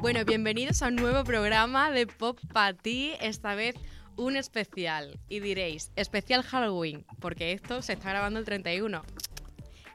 Bueno, 0.00 0.24
bienvenidos 0.24 0.80
a 0.82 0.88
un 0.88 0.94
nuevo 0.94 1.24
programa 1.24 1.90
de 1.90 2.06
Pop 2.06 2.38
Ti, 2.82 3.14
esta 3.20 3.56
vez 3.56 3.74
un 4.16 4.36
especial. 4.36 5.18
Y 5.28 5.40
diréis, 5.40 5.90
especial 5.96 6.44
Halloween, 6.44 7.04
porque 7.18 7.50
esto 7.50 7.82
se 7.82 7.94
está 7.94 8.10
grabando 8.10 8.38
el 8.38 8.44
31. 8.44 9.02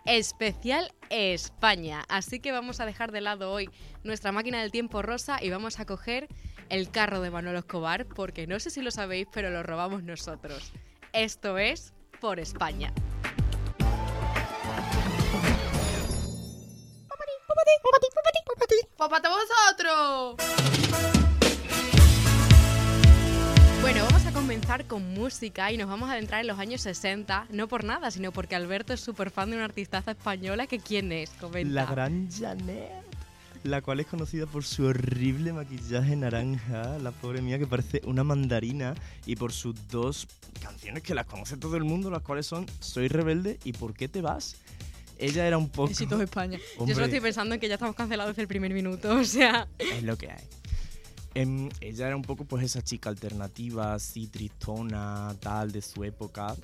Especial 0.05 0.91
España. 1.09 2.03
Así 2.09 2.41
que 2.41 2.51
vamos 2.51 2.81
a 2.81 2.85
dejar 2.85 3.13
de 3.13 3.21
lado 3.21 3.49
hoy 3.49 3.69
nuestra 4.03 4.33
máquina 4.33 4.61
del 4.61 4.71
tiempo 4.71 5.01
rosa 5.01 5.41
y 5.41 5.49
vamos 5.49 5.79
a 5.79 5.85
coger 5.85 6.27
el 6.67 6.91
carro 6.91 7.21
de 7.21 7.31
Manuel 7.31 7.55
Escobar, 7.55 8.05
porque 8.05 8.45
no 8.45 8.59
sé 8.59 8.71
si 8.71 8.81
lo 8.81 8.91
sabéis, 8.91 9.27
pero 9.31 9.51
lo 9.51 9.63
robamos 9.63 10.03
nosotros. 10.03 10.73
Esto 11.13 11.57
es 11.57 11.93
Por 12.19 12.41
España. 12.41 12.93
¡Popate 18.97 19.27
vosotros! 19.27 20.35
Bueno, 23.81 24.05
vamos 24.05 24.25
a 24.25 24.31
comenzar 24.31 24.85
con 24.85 25.13
música 25.13 25.71
y 25.71 25.77
nos 25.77 25.89
vamos 25.89 26.09
a 26.09 26.13
adentrar 26.13 26.39
en 26.39 26.47
los 26.47 26.57
años 26.57 26.79
60, 26.81 27.47
no 27.49 27.67
por 27.67 27.83
nada, 27.83 28.11
sino 28.11 28.31
porque 28.31 28.55
Alberto 28.55 28.93
es 28.93 29.01
súper 29.01 29.29
fan 29.29 29.49
de 29.49 29.57
una 29.57 29.65
artistaza 29.65 30.11
española 30.11 30.67
que 30.67 30.79
¿quién 30.79 31.11
es? 31.11 31.31
Comenta. 31.31 31.73
La 31.73 31.85
gran 31.85 32.29
Janet, 32.31 33.03
la 33.63 33.81
cual 33.81 33.99
es 33.99 34.07
conocida 34.07 34.45
por 34.45 34.63
su 34.63 34.85
horrible 34.85 35.51
maquillaje 35.51 36.15
naranja, 36.15 36.97
la 36.99 37.11
pobre 37.11 37.41
mía 37.41 37.59
que 37.59 37.67
parece 37.67 38.01
una 38.05 38.23
mandarina, 38.23 38.95
y 39.25 39.35
por 39.35 39.51
sus 39.51 39.75
dos 39.89 40.27
canciones 40.61 41.03
que 41.03 41.13
las 41.13 41.25
conoce 41.25 41.57
todo 41.57 41.75
el 41.75 41.83
mundo, 41.83 42.09
las 42.09 42.21
cuales 42.21 42.45
son 42.45 42.65
Soy 42.79 43.09
rebelde 43.09 43.59
y 43.65 43.73
¿Por 43.73 43.93
qué 43.93 44.07
te 44.07 44.21
vas? 44.21 44.55
Ella 45.17 45.47
era 45.47 45.57
un 45.57 45.69
poco... 45.69 45.89
Besitos 45.89 46.19
España. 46.21 46.57
Yo 46.75 46.79
Hombre, 46.81 46.95
solo 46.95 47.05
estoy 47.05 47.21
pensando 47.21 47.55
en 47.55 47.61
que 47.61 47.67
ya 47.67 47.75
estamos 47.75 47.95
cancelados 47.95 48.31
desde 48.31 48.41
el 48.43 48.47
primer 48.47 48.73
minuto, 48.73 49.15
o 49.19 49.23
sea... 49.23 49.67
Es 49.79 50.03
lo 50.03 50.17
que 50.17 50.31
hay. 50.31 50.43
Em, 51.35 51.69
ella 51.81 52.07
era 52.07 52.15
un 52.15 52.21
poco 52.21 52.45
pues 52.45 52.63
esa 52.63 52.83
chica 52.83 53.09
alternativa, 53.09 53.95
así 53.95 54.27
tristona, 54.27 55.35
tal, 55.39 55.71
de 55.71 55.81
su 55.81 56.03
época. 56.03 56.55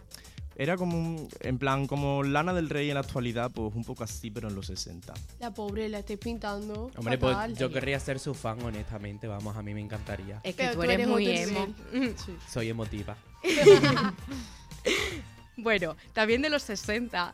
Era 0.56 0.76
como, 0.78 0.98
un- 0.98 1.30
en 1.40 1.58
plan, 1.58 1.88
como 1.88 2.22
Lana 2.22 2.54
del 2.54 2.70
Rey 2.70 2.90
en 2.90 2.96
la 2.96 3.00
actualidad, 3.00 3.50
pues 3.50 3.74
un 3.74 3.84
poco 3.86 4.04
así, 4.04 4.30
pero 4.30 4.50
en 4.50 4.56
los 4.56 4.68
60. 4.68 5.14
La 5.40 5.52
pobre 5.54 5.88
la 5.90 6.00
estáis 6.00 6.20
pintando. 6.20 6.92
Hombre, 6.98 7.18
fatal. 7.18 7.50
pues 7.52 7.60
yo 7.60 7.72
querría 7.72 8.00
ser 8.00 8.20
su 8.20 8.34
fan, 8.36 8.62
honestamente. 8.62 9.26
Vamos, 9.26 9.56
a 9.56 9.64
mí 9.64 9.74
me 9.74 9.80
encantaría. 9.82 10.42
Es 10.44 10.54
que 10.56 10.64
Pero 10.64 10.74
tú 10.74 10.78
tú 10.82 10.84
eres, 10.84 11.08
muy 11.08 11.28
otro 11.30 11.42
emo. 11.94 12.14
Soy 12.52 12.70
emotiva. 12.70 13.18
Bueno, 15.58 15.96
también 16.14 16.42
de 16.42 16.50
los 16.50 16.64
60, 16.64 17.34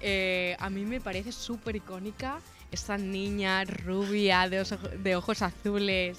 eh, 0.00 0.56
a 0.58 0.70
mí 0.70 0.84
me 0.84 1.00
parece 1.00 1.32
súper 1.32 1.76
icónica 1.76 2.38
esa 2.72 2.98
niña 2.98 3.64
rubia 3.64 4.48
de, 4.48 4.60
oso- 4.60 4.78
de 4.78 5.16
ojos 5.16 5.42
azules 5.42 6.18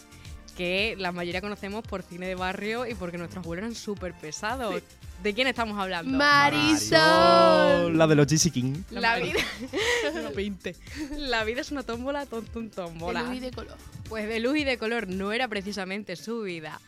que 0.55 0.95
la 0.97 1.11
mayoría 1.11 1.39
conocemos 1.41 1.83
por 1.85 2.01
cine 2.01 2.27
de 2.27 2.33
barrio 2.35 2.87
y 2.87 2.95
porque 2.95 3.17
nuestros 3.19 3.43
abuelos 3.45 3.63
eran 3.63 3.75
súper 3.75 4.13
pesados. 4.13 4.81
¿De 5.21 5.33
quién 5.33 5.47
estamos 5.47 5.77
hablando? 5.79 6.17
Marisol. 6.17 7.97
La 7.97 8.07
de 8.07 8.15
los 8.15 8.27
GC 8.27 8.51
King. 8.51 8.73
La 8.91 9.17
vida, 9.17 9.39
No 10.23 10.31
pinte. 10.31 10.75
la 11.17 11.43
vida 11.43 11.61
es 11.61 11.71
una 11.71 11.83
tómbola, 11.83 12.25
tontum 12.25 12.65
De 12.65 12.69
tómbola. 12.75 13.23
luz 13.23 13.35
y 13.35 13.39
de 13.39 13.51
color. 13.51 13.77
Pues 14.09 14.27
de 14.27 14.39
luz 14.39 14.57
y 14.57 14.63
de 14.63 14.77
color 14.77 15.07
no 15.07 15.31
era 15.31 15.47
precisamente 15.47 16.15
su 16.15 16.41
vida, 16.41 16.79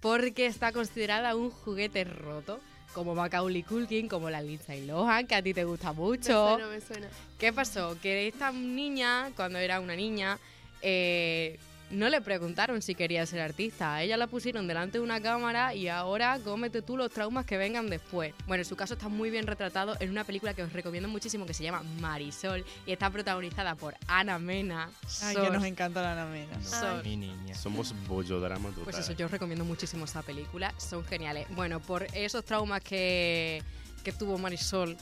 porque 0.00 0.46
está 0.46 0.72
considerada 0.72 1.34
un 1.34 1.50
juguete 1.50 2.04
roto, 2.04 2.60
como 2.98 3.14
Macaulay 3.14 3.62
Culkin, 3.62 4.08
como 4.08 4.28
la 4.28 4.42
Lindsay 4.42 4.84
Lohan, 4.84 5.24
que 5.28 5.36
a 5.36 5.40
ti 5.42 5.54
te 5.54 5.62
gusta 5.62 5.92
Me 5.92 6.00
mucho. 6.00 6.48
suena, 6.56 6.66
me 6.66 6.80
suena. 6.80 7.06
¿Qué 7.38 7.52
pasó? 7.52 7.96
Que 8.02 8.26
esta 8.26 8.50
niña, 8.50 9.30
cuando 9.36 9.60
era 9.60 9.78
una 9.78 9.94
niña, 9.94 10.36
eh, 10.82 11.60
no 11.90 12.08
le 12.10 12.20
preguntaron 12.20 12.82
si 12.82 12.94
quería 12.94 13.24
ser 13.26 13.40
artista. 13.40 13.94
A 13.94 14.02
ella 14.02 14.16
la 14.16 14.26
pusieron 14.26 14.66
delante 14.68 14.98
de 14.98 15.04
una 15.04 15.20
cámara 15.20 15.74
y 15.74 15.88
ahora 15.88 16.38
cómete 16.44 16.82
tú 16.82 16.96
los 16.96 17.10
traumas 17.10 17.46
que 17.46 17.56
vengan 17.56 17.88
después. 17.88 18.34
Bueno, 18.46 18.62
su 18.64 18.76
caso 18.76 18.94
está 18.94 19.08
muy 19.08 19.30
bien 19.30 19.46
retratado 19.46 19.96
en 20.00 20.10
una 20.10 20.24
película 20.24 20.52
que 20.54 20.62
os 20.62 20.72
recomiendo 20.72 21.08
muchísimo 21.08 21.46
que 21.46 21.54
se 21.54 21.62
llama 21.64 21.82
Marisol 22.00 22.64
y 22.86 22.92
está 22.92 23.08
protagonizada 23.10 23.74
por 23.74 23.94
Ana 24.06 24.38
Mena. 24.38 24.90
Ay, 25.22 25.34
Sos- 25.34 25.44
que 25.46 25.50
nos 25.50 25.64
encanta 25.64 26.02
la 26.02 26.14
Namena. 26.14 26.56
¿no? 26.58 26.62
Sos- 26.68 27.04
Mi 27.04 27.16
niña. 27.16 27.54
Somos 27.54 27.94
bollodrama 28.06 28.68
total. 28.68 28.84
Pues 28.84 28.98
eso, 28.98 29.12
yo 29.12 29.26
os 29.26 29.32
recomiendo 29.32 29.64
muchísimo 29.64 30.04
esa 30.04 30.22
película, 30.22 30.74
son 30.78 31.04
geniales. 31.04 31.46
Bueno, 31.50 31.80
por 31.80 32.06
esos 32.14 32.44
traumas 32.44 32.82
que, 32.82 33.62
que 34.04 34.12
tuvo 34.12 34.36
Marisol, 34.38 34.96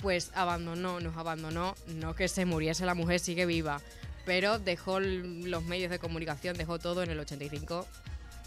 pues 0.00 0.30
abandonó, 0.34 1.00
nos 1.00 1.16
abandonó, 1.16 1.74
no 1.86 2.14
que 2.14 2.28
se 2.28 2.44
muriese 2.44 2.84
la 2.84 2.94
mujer, 2.94 3.18
sigue 3.20 3.46
viva, 3.46 3.80
pero 4.26 4.58
dejó 4.58 5.00
los 5.00 5.64
medios 5.64 5.90
de 5.90 5.98
comunicación, 5.98 6.56
dejó 6.58 6.78
todo 6.78 7.02
en 7.02 7.10
el 7.10 7.18
85 7.20 7.86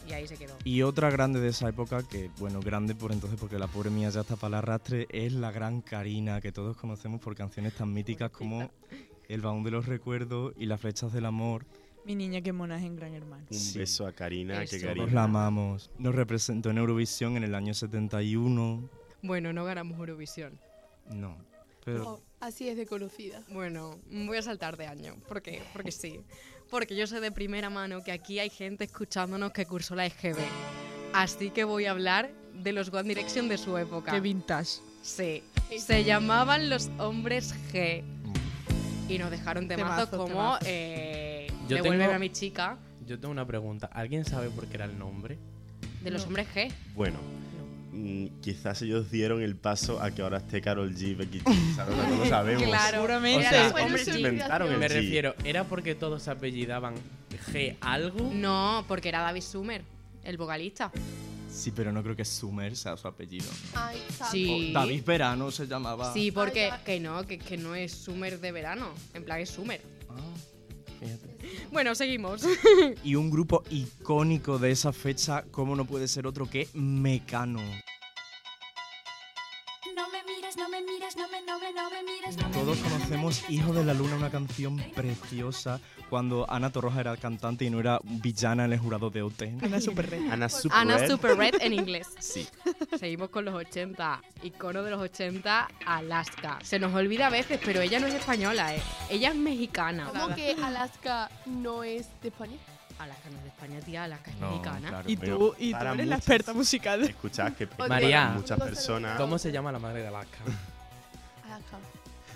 y 0.07 0.13
ahí 0.13 0.27
se 0.27 0.37
quedó. 0.37 0.55
Y 0.63 0.81
otra 0.83 1.09
grande 1.09 1.39
de 1.39 1.47
esa 1.49 1.67
época, 1.69 2.03
que 2.07 2.29
bueno, 2.37 2.59
grande 2.59 2.93
por 2.93 3.11
entonces 3.11 3.39
porque 3.39 3.57
la 3.57 3.67
pobre 3.67 3.89
mía 3.89 4.09
ya 4.09 4.21
está 4.21 4.35
para 4.35 4.49
el 4.49 4.53
arrastre, 4.55 5.07
es 5.09 5.33
la 5.33 5.51
gran 5.51 5.81
Karina, 5.81 6.41
que 6.41 6.51
todos 6.51 6.77
conocemos 6.77 7.19
por 7.21 7.35
canciones 7.35 7.73
tan 7.73 7.91
míticas 7.93 8.29
como 8.29 8.69
El 9.27 9.41
baúl 9.41 9.63
de 9.63 9.71
los 9.71 9.85
recuerdos 9.87 10.53
y 10.57 10.65
Las 10.65 10.81
flechas 10.81 11.13
del 11.13 11.25
amor. 11.25 11.65
Mi 12.05 12.15
niña 12.15 12.41
que 12.41 12.51
mona 12.53 12.77
es 12.77 12.83
en 12.83 12.95
Gran 12.95 13.13
Hermano. 13.13 13.45
Un 13.51 13.57
Sí. 13.57 13.77
beso 13.77 14.07
a 14.07 14.11
Karina, 14.13 14.59
que 14.65 14.77
Eso. 14.77 14.87
Karina. 14.87 15.03
Todos 15.05 15.13
la 15.13 15.23
amamos. 15.25 15.91
Nos 15.99 16.15
representó 16.15 16.71
en 16.71 16.77
Eurovisión 16.79 17.37
en 17.37 17.43
el 17.43 17.53
año 17.53 17.73
71. 17.73 18.89
Bueno, 19.21 19.53
no 19.53 19.65
ganamos 19.65 19.99
Eurovisión. 19.99 20.57
No, 21.11 21.37
pero... 21.93 22.09
Oh, 22.09 22.21
así 22.39 22.67
es 22.69 22.77
de 22.77 22.85
conocida. 22.85 23.41
Bueno, 23.49 23.97
voy 24.09 24.37
a 24.37 24.41
saltar 24.41 24.77
de 24.77 24.87
año, 24.87 25.15
¿por 25.27 25.41
qué? 25.41 25.61
Porque 25.73 25.91
sí. 25.91 26.21
Porque 26.69 26.95
yo 26.95 27.07
sé 27.07 27.19
de 27.19 27.31
primera 27.31 27.69
mano 27.69 28.03
que 28.03 28.11
aquí 28.11 28.39
hay 28.39 28.49
gente 28.49 28.83
escuchándonos 28.85 29.51
que 29.51 29.65
cursó 29.65 29.95
la 29.95 30.05
EGB. 30.05 30.37
Así 31.13 31.49
que 31.49 31.63
voy 31.63 31.85
a 31.85 31.91
hablar 31.91 32.29
de 32.53 32.71
los 32.73 32.93
One 32.93 33.09
Direction 33.09 33.49
de 33.49 33.57
su 33.57 33.77
época. 33.77 34.11
Qué 34.11 34.19
vintage. 34.19 34.79
Sí. 35.01 35.43
Se 35.79 36.03
llamaban 36.03 36.69
los 36.69 36.89
hombres 36.99 37.55
G. 37.73 38.03
Y 39.07 39.17
nos 39.17 39.31
dejaron 39.31 39.67
temazos 39.67 40.09
Temazos, 40.09 40.09
como 40.09 40.27
temazos. 40.59 40.67
eh, 40.67 41.47
Yo 41.67 41.77
Devuélveme 41.77 42.03
tengo- 42.03 42.15
a 42.15 42.19
mi 42.19 42.29
chica 42.29 42.77
Yo 43.07 43.19
tengo 43.19 43.31
una 43.31 43.45
pregunta. 43.47 43.89
¿Alguien 43.91 44.23
sabe 44.25 44.49
por 44.51 44.67
qué 44.67 44.75
era 44.75 44.85
el 44.85 44.97
nombre? 44.99 45.37
de 46.03 46.11
los 46.11 46.21
No. 46.21 46.27
hombres 46.27 46.47
G. 46.53 46.71
Bueno, 46.93 47.17
quizás 48.41 48.81
ellos 48.81 49.09
dieron 49.11 49.41
el 49.41 49.55
paso 49.55 50.01
a 50.01 50.11
que 50.11 50.21
ahora 50.21 50.37
esté 50.37 50.61
Carol 50.61 50.93
G, 50.95 51.15
Becky 51.17 51.39
G, 51.39 51.75
¿sabes? 51.75 51.97
No 51.97 52.17
lo 52.17 52.25
sabemos. 52.25 52.63
Claro. 52.67 52.97
Seguramente. 52.97 53.47
Era 53.47 53.67
O 53.67 53.71
sea, 53.77 53.97
su 53.97 54.11
G. 54.11 54.15
inventaron 54.17 54.71
el 54.71 54.77
Me 54.79 54.85
G. 54.87 54.89
refiero, 54.89 55.35
¿era 55.43 55.63
porque 55.63 55.95
todos 55.95 56.23
se 56.23 56.31
apellidaban 56.31 56.95
G 57.51 57.77
algo? 57.81 58.29
No, 58.33 58.85
porque 58.87 59.09
era 59.09 59.21
David 59.21 59.41
Summer, 59.41 59.81
el 60.23 60.37
vocalista. 60.37 60.91
Sí, 61.51 61.71
pero 61.75 61.91
no 61.91 62.03
creo 62.03 62.15
que 62.15 62.25
Summer 62.25 62.75
sea 62.75 62.95
su 62.95 63.07
apellido. 63.07 63.49
Ay. 63.73 63.97
Sí. 64.31 64.69
O 64.69 64.73
David 64.79 65.03
Verano 65.03 65.49
se 65.49 65.65
llamaba. 65.65 66.13
Sí, 66.13 66.31
porque 66.31 66.69
Ay, 66.71 66.79
que 66.85 66.99
no, 66.99 67.25
que, 67.25 67.39
que 67.39 67.57
no 67.57 67.73
es 67.73 67.91
Summer 67.91 68.39
de 68.39 68.51
verano. 68.51 68.89
En 69.15 69.23
plan, 69.23 69.39
es 69.39 69.49
Summer. 69.49 69.81
Ah, 70.09 70.13
fíjate. 70.99 71.27
Bueno, 71.71 71.95
seguimos. 71.95 72.43
Y 73.03 73.15
un 73.15 73.29
grupo 73.29 73.63
icónico 73.69 74.57
de 74.59 74.71
esa 74.71 74.91
fecha, 74.91 75.43
¿cómo 75.51 75.75
no 75.75 75.85
puede 75.85 76.07
ser 76.07 76.27
otro 76.27 76.49
que 76.49 76.67
Mecano? 76.73 77.59
No 79.95 80.09
me 80.09 80.23
mires, 80.23 80.57
no 80.57 80.69
me 80.69 80.81
mires, 80.81 81.15
no 81.15 81.27
me, 81.29 81.41
no 81.41 81.59
me, 81.59 81.73
no 81.73 81.89
me 81.89 82.03
mires, 82.03 82.37
no 82.37 82.47
me 82.47 82.53
Todos 82.53 82.77
conocemos 82.79 83.49
Hijo 83.49 83.73
de 83.73 83.83
la. 83.83 83.93
Luna, 83.93 84.15
una 84.15 84.29
canción 84.29 84.77
preciosa, 84.95 85.79
cuando 86.09 86.49
Ana 86.49 86.71
Torroja 86.71 87.01
era 87.01 87.17
cantante 87.17 87.65
y 87.65 87.69
no 87.69 87.79
era 87.79 87.99
villana 88.03 88.65
en 88.65 88.73
el 88.73 88.79
jurado 88.79 89.09
de 89.09 89.21
OT. 89.21 89.43
Una 89.61 89.81
super 89.81 90.09
red. 90.09 90.31
Ana 90.31 90.49
Super 90.49 90.77
Ana 90.77 90.97
Red. 90.97 91.09
Super 91.09 91.37
Red 91.37 91.55
en 91.61 91.73
inglés. 91.73 92.07
Sí. 92.19 92.47
Seguimos 92.97 93.29
con 93.29 93.45
los 93.45 93.53
80. 93.53 94.21
Icono 94.43 94.81
de 94.83 94.91
los 94.91 95.01
80, 95.01 95.67
Alaska. 95.85 96.59
Se 96.63 96.79
nos 96.79 96.93
olvida 96.93 97.27
a 97.27 97.29
veces, 97.29 97.59
pero 97.63 97.81
ella 97.81 97.99
no 97.99 98.07
es 98.07 98.13
española, 98.15 98.75
¿eh? 98.75 98.81
Ella 99.09 99.29
es 99.29 99.35
mexicana. 99.35 100.07
¿Cómo 100.11 100.33
que 100.35 100.55
Alaska 100.63 101.29
no 101.45 101.83
es 101.83 102.07
de 102.21 102.29
España? 102.29 102.57
Alaska 102.97 103.29
no 103.29 103.37
es 103.37 103.43
de 103.43 103.49
España, 103.49 103.79
tía. 103.81 104.03
Alaska 104.05 104.31
es 104.31 104.37
No, 104.37 104.49
mexicana. 104.51 104.89
claro. 104.89 105.09
Y 105.09 105.17
tú, 105.17 105.55
y 105.57 105.71
tú 105.71 105.77
eres 105.77 105.83
la 105.83 105.93
muchas- 106.03 106.17
experta 106.17 106.53
musical. 106.53 107.03
Escuchad 107.03 107.53
que 107.53 107.67
María. 107.87 108.25
muchas 108.29 108.59
personas. 108.59 109.17
¿Cómo 109.17 109.37
se 109.37 109.51
llama 109.51 109.71
la 109.71 109.79
madre 109.79 110.01
de 110.01 110.07
Alaska? 110.07 110.37
Alaska. 111.45 111.77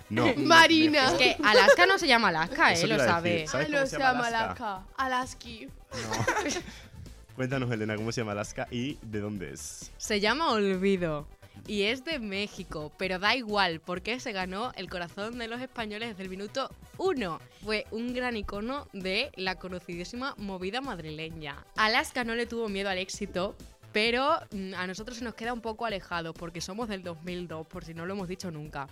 No. 0.08 0.32
Marina. 0.36 1.06
Es 1.08 1.12
que 1.14 1.36
Alaska 1.44 1.86
no 1.86 1.98
se 1.98 2.06
llama 2.06 2.28
Alaska, 2.28 2.72
¿eh? 2.72 2.86
Lo 2.86 2.98
sabe. 2.98 3.30
decir. 3.30 3.48
¿Sabes 3.48 3.66
Ah, 3.66 3.70
cómo 3.70 3.80
no 3.80 3.86
se 3.86 3.98
llama 3.98 4.26
Alaska? 4.26 4.74
Alaska. 4.74 4.82
Alaski. 4.96 5.68
No. 5.92 6.60
Cuéntanos, 7.36 7.68
Elena, 7.72 7.96
¿cómo 7.96 8.12
se 8.12 8.20
llama 8.20 8.30
Alaska 8.30 8.68
y 8.70 8.96
de 9.02 9.18
dónde 9.18 9.52
es? 9.52 9.90
Se 9.96 10.20
llama 10.20 10.52
Olvido. 10.52 11.26
Y 11.66 11.82
es 11.82 12.04
de 12.04 12.20
México, 12.20 12.92
pero 12.96 13.18
da 13.18 13.34
igual 13.34 13.80
porque 13.80 14.20
se 14.20 14.30
ganó 14.30 14.72
el 14.76 14.88
corazón 14.88 15.38
de 15.38 15.48
los 15.48 15.60
españoles 15.60 16.10
desde 16.10 16.22
el 16.22 16.28
minuto 16.28 16.70
uno. 16.96 17.40
Fue 17.64 17.86
un 17.90 18.14
gran 18.14 18.36
icono 18.36 18.86
de 18.92 19.32
la 19.34 19.56
conocidísima 19.56 20.34
movida 20.36 20.80
madrileña. 20.80 21.64
Alaska 21.76 22.22
no 22.22 22.36
le 22.36 22.46
tuvo 22.46 22.68
miedo 22.68 22.88
al 22.88 22.98
éxito, 22.98 23.56
pero 23.92 24.38
mm, 24.52 24.74
a 24.74 24.86
nosotros 24.86 25.18
se 25.18 25.24
nos 25.24 25.34
queda 25.34 25.52
un 25.52 25.60
poco 25.60 25.86
alejado 25.86 26.34
porque 26.34 26.60
somos 26.60 26.88
del 26.88 27.02
2002, 27.02 27.66
por 27.66 27.84
si 27.84 27.94
no 27.94 28.06
lo 28.06 28.14
hemos 28.14 28.28
dicho 28.28 28.52
nunca. 28.52 28.86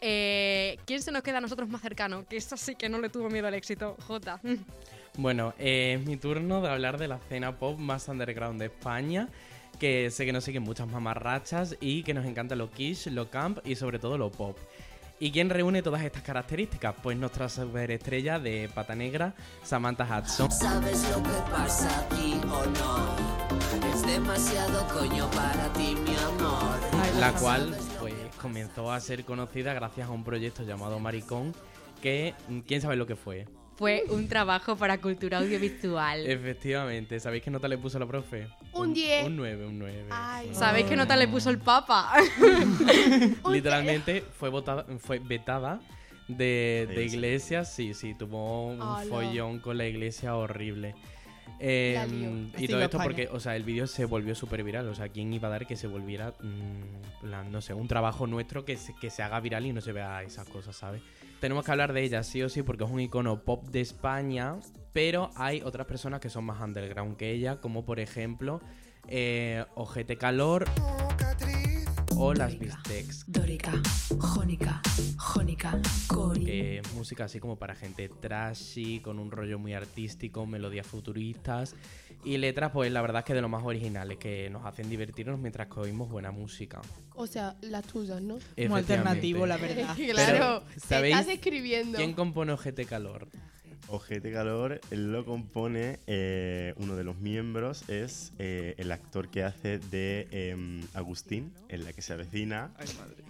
Eh, 0.00 0.78
¿Quién 0.86 1.02
se 1.02 1.12
nos 1.12 1.22
queda 1.22 1.38
a 1.38 1.40
nosotros 1.40 1.68
más 1.68 1.82
cercano? 1.82 2.26
Que 2.28 2.36
esa 2.36 2.56
sí 2.56 2.74
que 2.74 2.88
no 2.88 2.98
le 2.98 3.10
tuvo 3.10 3.30
miedo 3.30 3.46
al 3.46 3.54
éxito, 3.54 3.96
Jota. 4.06 4.40
Bueno, 5.16 5.54
eh, 5.58 5.96
es 5.98 6.06
mi 6.06 6.16
turno 6.16 6.60
de 6.60 6.68
hablar 6.68 6.98
de 6.98 7.08
la 7.08 7.16
escena 7.16 7.58
pop 7.58 7.78
más 7.78 8.08
underground 8.08 8.60
de 8.60 8.66
España. 8.66 9.28
Que 9.78 10.10
sé 10.10 10.24
que 10.24 10.32
nos 10.32 10.44
siguen 10.44 10.62
muchas 10.62 10.88
mamarrachas 10.88 11.76
y 11.80 12.02
que 12.02 12.14
nos 12.14 12.24
encanta 12.24 12.54
lo 12.54 12.70
quiche, 12.70 13.10
lo 13.10 13.30
camp 13.30 13.58
y 13.64 13.76
sobre 13.76 13.98
todo 13.98 14.16
lo 14.16 14.30
pop. 14.30 14.56
¿Y 15.18 15.30
quién 15.30 15.48
reúne 15.48 15.82
todas 15.82 16.02
estas 16.02 16.22
características? 16.22 16.94
Pues 17.02 17.16
nuestra 17.16 17.48
superestrella 17.48 18.38
de 18.38 18.70
pata 18.74 18.94
negra, 18.94 19.34
Samantha 19.62 20.04
Hudson. 20.04 20.50
¿Sabes 20.50 21.10
lo 21.10 21.22
que 21.22 21.50
pasa 21.50 22.00
aquí 22.00 22.34
o 22.44 22.66
no? 22.66 23.94
Es 23.94 24.06
demasiado 24.06 24.86
coño 24.88 25.30
para 25.30 25.72
ti, 25.72 25.94
mi 25.94 26.14
amor. 26.16 26.78
la 27.18 27.32
cual 27.32 27.74
pues 27.98 28.14
comenzó 28.40 28.92
a 28.92 29.00
ser 29.00 29.24
conocida 29.24 29.72
gracias 29.72 30.08
a 30.08 30.10
un 30.10 30.22
proyecto 30.22 30.64
llamado 30.64 30.98
Maricón, 30.98 31.54
que 32.02 32.34
mm, 32.48 32.60
quién 32.60 32.82
sabe 32.82 32.96
lo 32.96 33.06
que 33.06 33.16
fue. 33.16 33.46
Fue 33.76 34.04
un 34.08 34.26
trabajo 34.26 34.74
para 34.76 34.98
cultura 35.00 35.38
audiovisual. 35.38 36.26
Efectivamente, 36.26 37.20
¿sabéis 37.20 37.42
qué 37.42 37.50
nota 37.50 37.68
le 37.68 37.76
puso 37.76 37.98
la 37.98 38.06
profe? 38.06 38.48
Un 38.72 38.94
10. 38.94 39.26
Un 39.26 39.36
9, 39.36 39.66
un 39.66 39.78
9. 39.78 40.04
Ay. 40.10 40.48
¿Sabéis 40.52 40.86
qué 40.86 40.96
nota 40.96 41.14
le 41.14 41.28
puso 41.28 41.50
el 41.50 41.58
Papa? 41.58 42.14
Literalmente 43.50 44.24
fue 44.38 44.48
votada, 44.48 44.86
fue 44.98 45.18
vetada 45.18 45.80
de, 46.26 46.88
de 46.88 47.04
iglesias, 47.04 47.72
sí, 47.72 47.92
sí, 47.92 48.14
tuvo 48.14 48.68
un 48.68 49.08
follón 49.08 49.60
con 49.60 49.76
la 49.76 49.86
iglesia 49.86 50.34
horrible. 50.36 50.94
Eh, 51.58 52.04
lió. 52.10 52.28
y 52.58 52.68
todo 52.68 52.82
esto 52.82 52.98
España. 52.98 53.04
porque, 53.04 53.28
o 53.28 53.40
sea, 53.40 53.56
el 53.56 53.62
vídeo 53.62 53.86
se 53.86 54.04
volvió 54.04 54.34
súper 54.34 54.62
viral. 54.62 54.88
O 54.88 54.94
sea, 54.94 55.08
¿quién 55.08 55.32
iba 55.32 55.48
a 55.48 55.50
dar 55.50 55.66
que 55.66 55.76
se 55.76 55.86
volviera, 55.86 56.32
mm, 56.40 57.20
plan, 57.22 57.50
no 57.50 57.60
sé, 57.60 57.72
un 57.72 57.88
trabajo 57.88 58.26
nuestro 58.26 58.64
que 58.64 58.76
se, 58.76 58.94
que 58.94 59.10
se 59.10 59.22
haga 59.22 59.40
viral 59.40 59.66
y 59.66 59.72
no 59.72 59.80
se 59.80 59.92
vea 59.92 60.22
esas 60.22 60.48
cosas, 60.48 60.76
¿sabes? 60.76 61.02
Tenemos 61.40 61.64
que 61.64 61.70
hablar 61.70 61.92
de 61.92 62.02
ella 62.02 62.22
sí 62.22 62.42
o 62.42 62.48
sí 62.48 62.62
porque 62.62 62.84
es 62.84 62.90
un 62.90 63.00
icono 63.00 63.42
pop 63.44 63.64
de 63.68 63.80
España, 63.80 64.56
pero 64.92 65.30
hay 65.36 65.62
otras 65.62 65.86
personas 65.86 66.20
que 66.20 66.30
son 66.30 66.44
más 66.44 66.60
underground 66.60 67.16
que 67.16 67.30
ella, 67.30 67.60
como 67.60 67.84
por 67.84 68.00
ejemplo 68.00 68.60
eh, 69.08 69.64
Ojete 69.74 70.16
Calor 70.16 70.64
o 72.18 72.32
las 72.34 72.58
Bistecs. 72.58 73.24
Dórica, 73.26 73.72
jónica, 74.18 74.80
jónica, 75.18 75.78
es 76.46 76.92
música 76.94 77.24
así 77.24 77.40
como 77.40 77.56
para 77.58 77.74
gente 77.74 78.08
trashy, 78.08 79.00
con 79.00 79.18
un 79.18 79.30
rollo 79.30 79.58
muy 79.58 79.74
artístico, 79.74 80.46
melodías 80.46 80.86
futuristas 80.86 81.74
y 82.24 82.38
letras, 82.38 82.72
pues 82.72 82.90
la 82.90 83.02
verdad 83.02 83.20
es 83.20 83.24
que 83.26 83.34
de 83.34 83.42
lo 83.42 83.48
más 83.48 83.64
originales, 83.64 84.18
que 84.18 84.48
nos 84.50 84.64
hacen 84.64 84.88
divertirnos 84.88 85.38
mientras 85.38 85.68
que 85.68 85.80
oímos 85.80 86.08
buena 86.08 86.30
música. 86.30 86.80
O 87.14 87.26
sea, 87.26 87.56
las 87.60 87.84
tuyas, 87.84 88.22
¿no? 88.22 88.38
Como 88.56 88.76
alternativo, 88.76 89.46
la 89.46 89.58
verdad. 89.58 89.94
claro. 90.10 90.64
¿sabéis 90.76 91.16
Estás 91.16 91.34
escribiendo. 91.34 91.98
¿Quién 91.98 92.14
compone 92.14 92.52
Ojete 92.52 92.86
Calor? 92.86 93.28
Ojete 93.88 94.32
Calor 94.32 94.80
lo 94.90 95.24
compone 95.24 96.00
eh, 96.06 96.74
uno 96.76 96.96
de 96.96 97.04
los 97.04 97.18
miembros, 97.18 97.88
es 97.88 98.32
eh, 98.38 98.74
el 98.78 98.90
actor 98.90 99.28
que 99.28 99.44
hace 99.44 99.78
de 99.78 100.26
em, 100.30 100.82
Agustín, 100.94 101.52
en 101.68 101.84
la 101.84 101.92
que 101.92 102.02
se 102.02 102.12
avecina. 102.12 102.72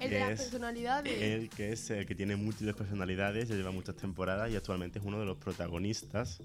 El 0.00 0.10
de 0.10 0.16
que 0.16 0.20
las 0.20 0.30
es 0.30 0.40
personalidades. 0.40 1.50
Que 1.50 1.72
es 1.72 1.90
el 1.90 2.06
que 2.06 2.14
tiene 2.14 2.36
múltiples 2.36 2.74
personalidades, 2.74 3.48
ya 3.48 3.54
lleva 3.54 3.70
muchas 3.70 3.96
temporadas 3.96 4.50
y 4.50 4.56
actualmente 4.56 4.98
es 4.98 5.04
uno 5.04 5.20
de 5.20 5.26
los 5.26 5.36
protagonistas 5.36 6.40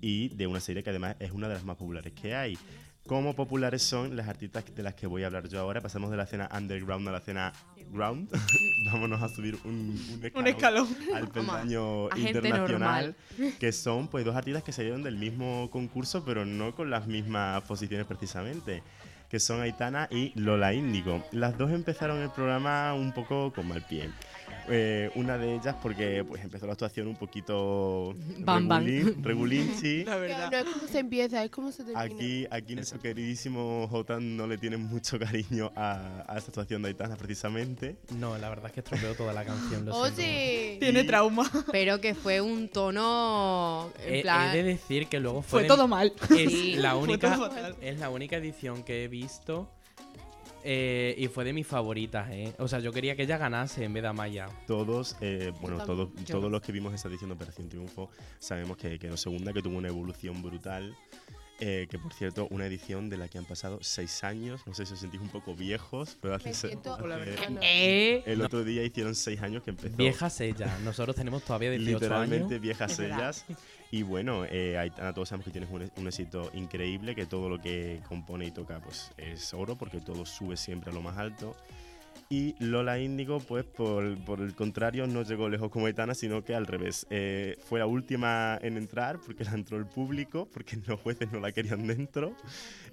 y 0.00 0.28
de 0.30 0.46
una 0.46 0.60
serie 0.60 0.82
que 0.82 0.90
además 0.90 1.16
es 1.18 1.32
una 1.32 1.48
de 1.48 1.54
las 1.54 1.64
más 1.64 1.76
populares 1.76 2.12
que 2.12 2.34
hay. 2.34 2.58
¿Cómo 3.06 3.34
populares 3.34 3.82
son 3.82 4.16
las 4.16 4.28
artistas 4.28 4.64
de 4.74 4.82
las 4.82 4.94
que 4.94 5.06
voy 5.06 5.24
a 5.24 5.26
hablar 5.26 5.48
yo 5.48 5.60
ahora? 5.60 5.80
Pasamos 5.80 6.10
de 6.10 6.16
la 6.16 6.24
escena 6.24 6.48
underground 6.56 7.08
a 7.08 7.12
la 7.12 7.18
escena 7.18 7.52
ground. 7.90 8.28
Vámonos 8.92 9.20
a 9.22 9.28
subir 9.28 9.58
un, 9.64 10.00
un 10.14 10.24
escalón, 10.24 10.36
Un 10.36 10.46
escalón. 10.46 10.88
al 11.14 11.28
peldaño 11.28 12.08
internacional, 12.16 13.16
que 13.58 13.72
son 13.72 14.08
pues 14.08 14.24
dos 14.24 14.36
artistas 14.36 14.62
que 14.62 14.72
salieron 14.72 15.02
del 15.02 15.16
mismo 15.16 15.70
concurso, 15.70 16.24
pero 16.24 16.44
no 16.44 16.74
con 16.74 16.90
las 16.90 17.06
mismas 17.06 17.62
posiciones 17.62 18.06
precisamente 18.06 18.82
que 19.28 19.38
son 19.38 19.60
Aitana 19.60 20.08
y 20.10 20.32
Lola 20.34 20.74
Índigo. 20.74 21.24
Las 21.30 21.56
dos 21.56 21.70
empezaron 21.70 22.20
el 22.20 22.30
programa 22.30 22.94
un 22.94 23.12
poco 23.12 23.52
con 23.52 23.68
mal 23.68 23.86
pie. 23.88 24.10
Eh, 24.68 25.10
una 25.14 25.36
de 25.38 25.56
ellas 25.56 25.74
porque 25.82 26.24
pues 26.26 26.42
empezó 26.44 26.66
la 26.66 26.72
actuación 26.72 27.08
un 27.08 27.16
poquito 27.16 28.14
Bam, 28.38 28.68
bam. 28.68 28.84
regulín, 28.84 29.24
regulinchi. 29.24 30.04
La 30.04 30.16
verdad. 30.16 30.50
no 30.50 30.58
es 30.58 30.64
como 30.64 30.86
se 30.88 30.98
empieza, 30.98 31.42
es 31.44 31.50
como 31.50 31.72
se 31.72 31.78
termina. 31.84 32.00
Aquí, 32.00 32.46
aquí 32.50 32.74
nuestro 32.74 33.00
queridísimo 33.00 33.88
Jotan 33.88 34.36
no 34.36 34.46
le 34.46 34.58
tiene 34.58 34.76
mucho 34.76 35.18
cariño 35.18 35.72
a, 35.74 36.24
a 36.28 36.38
esta 36.38 36.50
actuación 36.50 36.82
de 36.82 36.88
Aitana 36.88 37.16
precisamente. 37.16 37.96
No, 38.16 38.36
la 38.38 38.48
verdad 38.48 38.66
es 38.66 38.72
que 38.72 38.80
estropeó 38.80 39.14
toda 39.14 39.32
la 39.32 39.44
canción. 39.44 39.84
Lo 39.84 39.92
siento. 40.06 40.20
Oye. 40.22 40.76
Tiene 40.80 41.04
trauma. 41.04 41.50
Pero 41.72 42.00
que 42.00 42.14
fue 42.14 42.40
un 42.40 42.68
tono. 42.68 43.90
En 44.06 44.14
He, 44.16 44.22
plan. 44.22 44.50
he 44.50 44.56
de 44.58 44.62
decir 44.62 45.06
que 45.08 45.20
luego 45.20 45.42
fue, 45.42 45.60
Fue 45.60 45.68
todo 45.68 45.88
mal. 45.88 46.12
es 46.30 46.50
Sí. 46.50 46.74
la 46.76 46.92
Fue 46.92 47.02
única 47.04 47.50
es 47.80 47.98
la 47.98 48.10
única 48.10 48.36
edición 48.36 48.82
que 48.82 49.04
he 49.04 49.08
visto 49.08 49.68
eh, 50.64 51.14
y 51.16 51.28
fue 51.28 51.44
de 51.44 51.52
mis 51.52 51.66
favoritas, 51.66 52.28
¿eh? 52.30 52.54
O 52.58 52.68
sea, 52.68 52.80
yo 52.80 52.92
quería 52.92 53.16
que 53.16 53.22
ella 53.22 53.38
ganase 53.38 53.84
en 53.84 53.92
vez 53.92 54.02
de 54.02 54.08
Amaya. 54.08 54.48
Todos, 54.66 55.16
eh, 55.20 55.52
bueno, 55.60 55.78
también. 55.78 56.14
todos, 56.14 56.24
todos 56.26 56.50
los 56.50 56.60
que 56.60 56.72
vimos 56.72 56.94
esa 56.94 57.08
edición 57.08 57.30
de 57.30 57.34
Operación 57.34 57.68
Triunfo 57.68 58.10
sabemos 58.38 58.76
que 58.76 58.98
quedó 58.98 59.16
segunda, 59.16 59.52
que 59.52 59.62
tuvo 59.62 59.76
una 59.76 59.88
evolución 59.88 60.42
brutal. 60.42 60.94
Eh, 61.60 61.86
que 61.90 61.98
por 61.98 62.12
cierto, 62.12 62.48
una 62.50 62.66
edición 62.66 63.08
de 63.10 63.16
la 63.16 63.28
que 63.28 63.38
han 63.38 63.44
pasado 63.44 63.78
seis 63.82 64.24
años. 64.24 64.62
No 64.66 64.74
sé 64.74 64.86
si 64.86 64.94
os 64.94 65.00
sentís 65.00 65.20
un 65.20 65.28
poco 65.28 65.54
viejos, 65.54 66.16
pero 66.20 66.34
hace, 66.34 66.48
Me 66.48 66.54
siento 66.54 66.94
hace-. 66.94 67.58
Eh, 67.62 68.22
el 68.26 68.40
otro 68.42 68.64
día 68.64 68.82
hicieron 68.82 69.14
seis 69.14 69.40
años 69.42 69.62
que 69.62 69.70
empezó. 69.70 69.96
Viejas 69.96 70.40
ella. 70.40 70.78
Nosotros 70.84 71.14
tenemos 71.16 71.42
todavía 71.42 71.70
18 71.70 71.92
literalmente 71.92 72.54
años. 72.54 72.60
viejas 72.60 72.98
ellas. 72.98 73.44
Y 73.90 74.02
bueno, 74.02 74.44
eh, 74.44 74.78
Aitana, 74.78 75.12
todos 75.12 75.28
sabemos 75.28 75.44
que 75.44 75.50
tienes 75.50 75.68
un, 75.70 75.90
un 75.96 76.06
éxito 76.06 76.50
increíble, 76.54 77.14
que 77.14 77.26
todo 77.26 77.48
lo 77.48 77.60
que 77.60 78.00
compone 78.08 78.46
y 78.46 78.50
toca 78.52 78.80
pues 78.80 79.10
es 79.16 79.52
oro, 79.52 79.76
porque 79.76 80.00
todo 80.00 80.24
sube 80.24 80.56
siempre 80.56 80.90
a 80.90 80.94
lo 80.94 81.02
más 81.02 81.18
alto. 81.18 81.56
Y 82.32 82.54
Lola 82.60 83.00
Índigo, 83.00 83.40
pues 83.40 83.64
por, 83.64 84.16
por 84.24 84.38
el 84.38 84.54
contrario, 84.54 85.08
no 85.08 85.22
llegó 85.22 85.48
lejos 85.48 85.68
como 85.68 85.86
Aitana, 85.86 86.14
sino 86.14 86.44
que 86.44 86.54
al 86.54 86.64
revés. 86.64 87.04
Eh, 87.10 87.58
fue 87.64 87.80
la 87.80 87.86
última 87.86 88.56
en 88.62 88.76
entrar, 88.76 89.18
porque 89.18 89.42
la 89.42 89.50
entró 89.50 89.78
el 89.78 89.86
público, 89.86 90.46
porque 90.52 90.76
los 90.86 91.00
jueces 91.00 91.32
no 91.32 91.40
la 91.40 91.50
querían 91.50 91.88
dentro, 91.88 92.36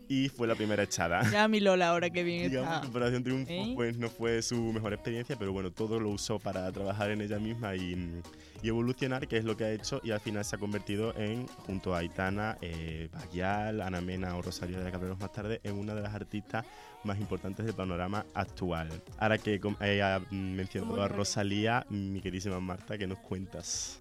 y 0.07 0.29
fue 0.29 0.47
la 0.47 0.55
primera 0.55 0.83
echada. 0.83 1.21
Ya 1.31 1.47
mi 1.47 1.59
Lola 1.59 1.89
ahora 1.89 2.09
que 2.09 2.23
bien 2.23 2.49
Digamos 2.49 2.69
está. 2.69 2.81
que 2.81 2.87
Operación 2.87 3.23
Triunfo 3.23 3.51
¿Eh? 3.51 3.71
pues 3.75 3.97
no 3.97 4.09
fue 4.09 4.41
su 4.41 4.55
mejor 4.73 4.93
experiencia, 4.93 5.35
pero 5.37 5.51
bueno, 5.53 5.71
todo 5.71 5.99
lo 5.99 6.09
usó 6.09 6.39
para 6.39 6.71
trabajar 6.71 7.11
en 7.11 7.21
ella 7.21 7.39
misma 7.39 7.75
y, 7.75 8.21
y 8.61 8.67
evolucionar, 8.67 9.27
que 9.27 9.37
es 9.37 9.45
lo 9.45 9.55
que 9.55 9.65
ha 9.65 9.71
hecho, 9.71 10.01
y 10.03 10.11
al 10.11 10.19
final 10.19 10.43
se 10.45 10.55
ha 10.55 10.59
convertido 10.59 11.13
en, 11.17 11.47
junto 11.47 11.93
a 11.93 11.99
Aitana, 11.99 12.57
eh, 12.61 13.09
Bayal, 13.11 13.81
Ana 13.81 14.01
Mena 14.01 14.35
o 14.35 14.41
Rosario 14.41 14.77
de 14.77 14.83
la 14.83 14.89
hablaremos 14.89 15.19
más 15.19 15.31
tarde, 15.31 15.59
en 15.63 15.77
una 15.77 15.93
de 15.93 16.01
las 16.01 16.13
artistas 16.13 16.65
más 17.03 17.19
importantes 17.19 17.65
del 17.65 17.75
panorama 17.75 18.25
actual. 18.33 18.89
Ahora 19.17 19.37
que 19.37 19.59
ah, 20.01 20.19
mencionado 20.31 21.01
a 21.01 21.07
Rosalía, 21.07 21.85
mi 21.89 22.19
queridísima 22.21 22.59
Marta, 22.59 22.97
¿qué 22.97 23.07
nos 23.07 23.19
cuentas? 23.19 23.97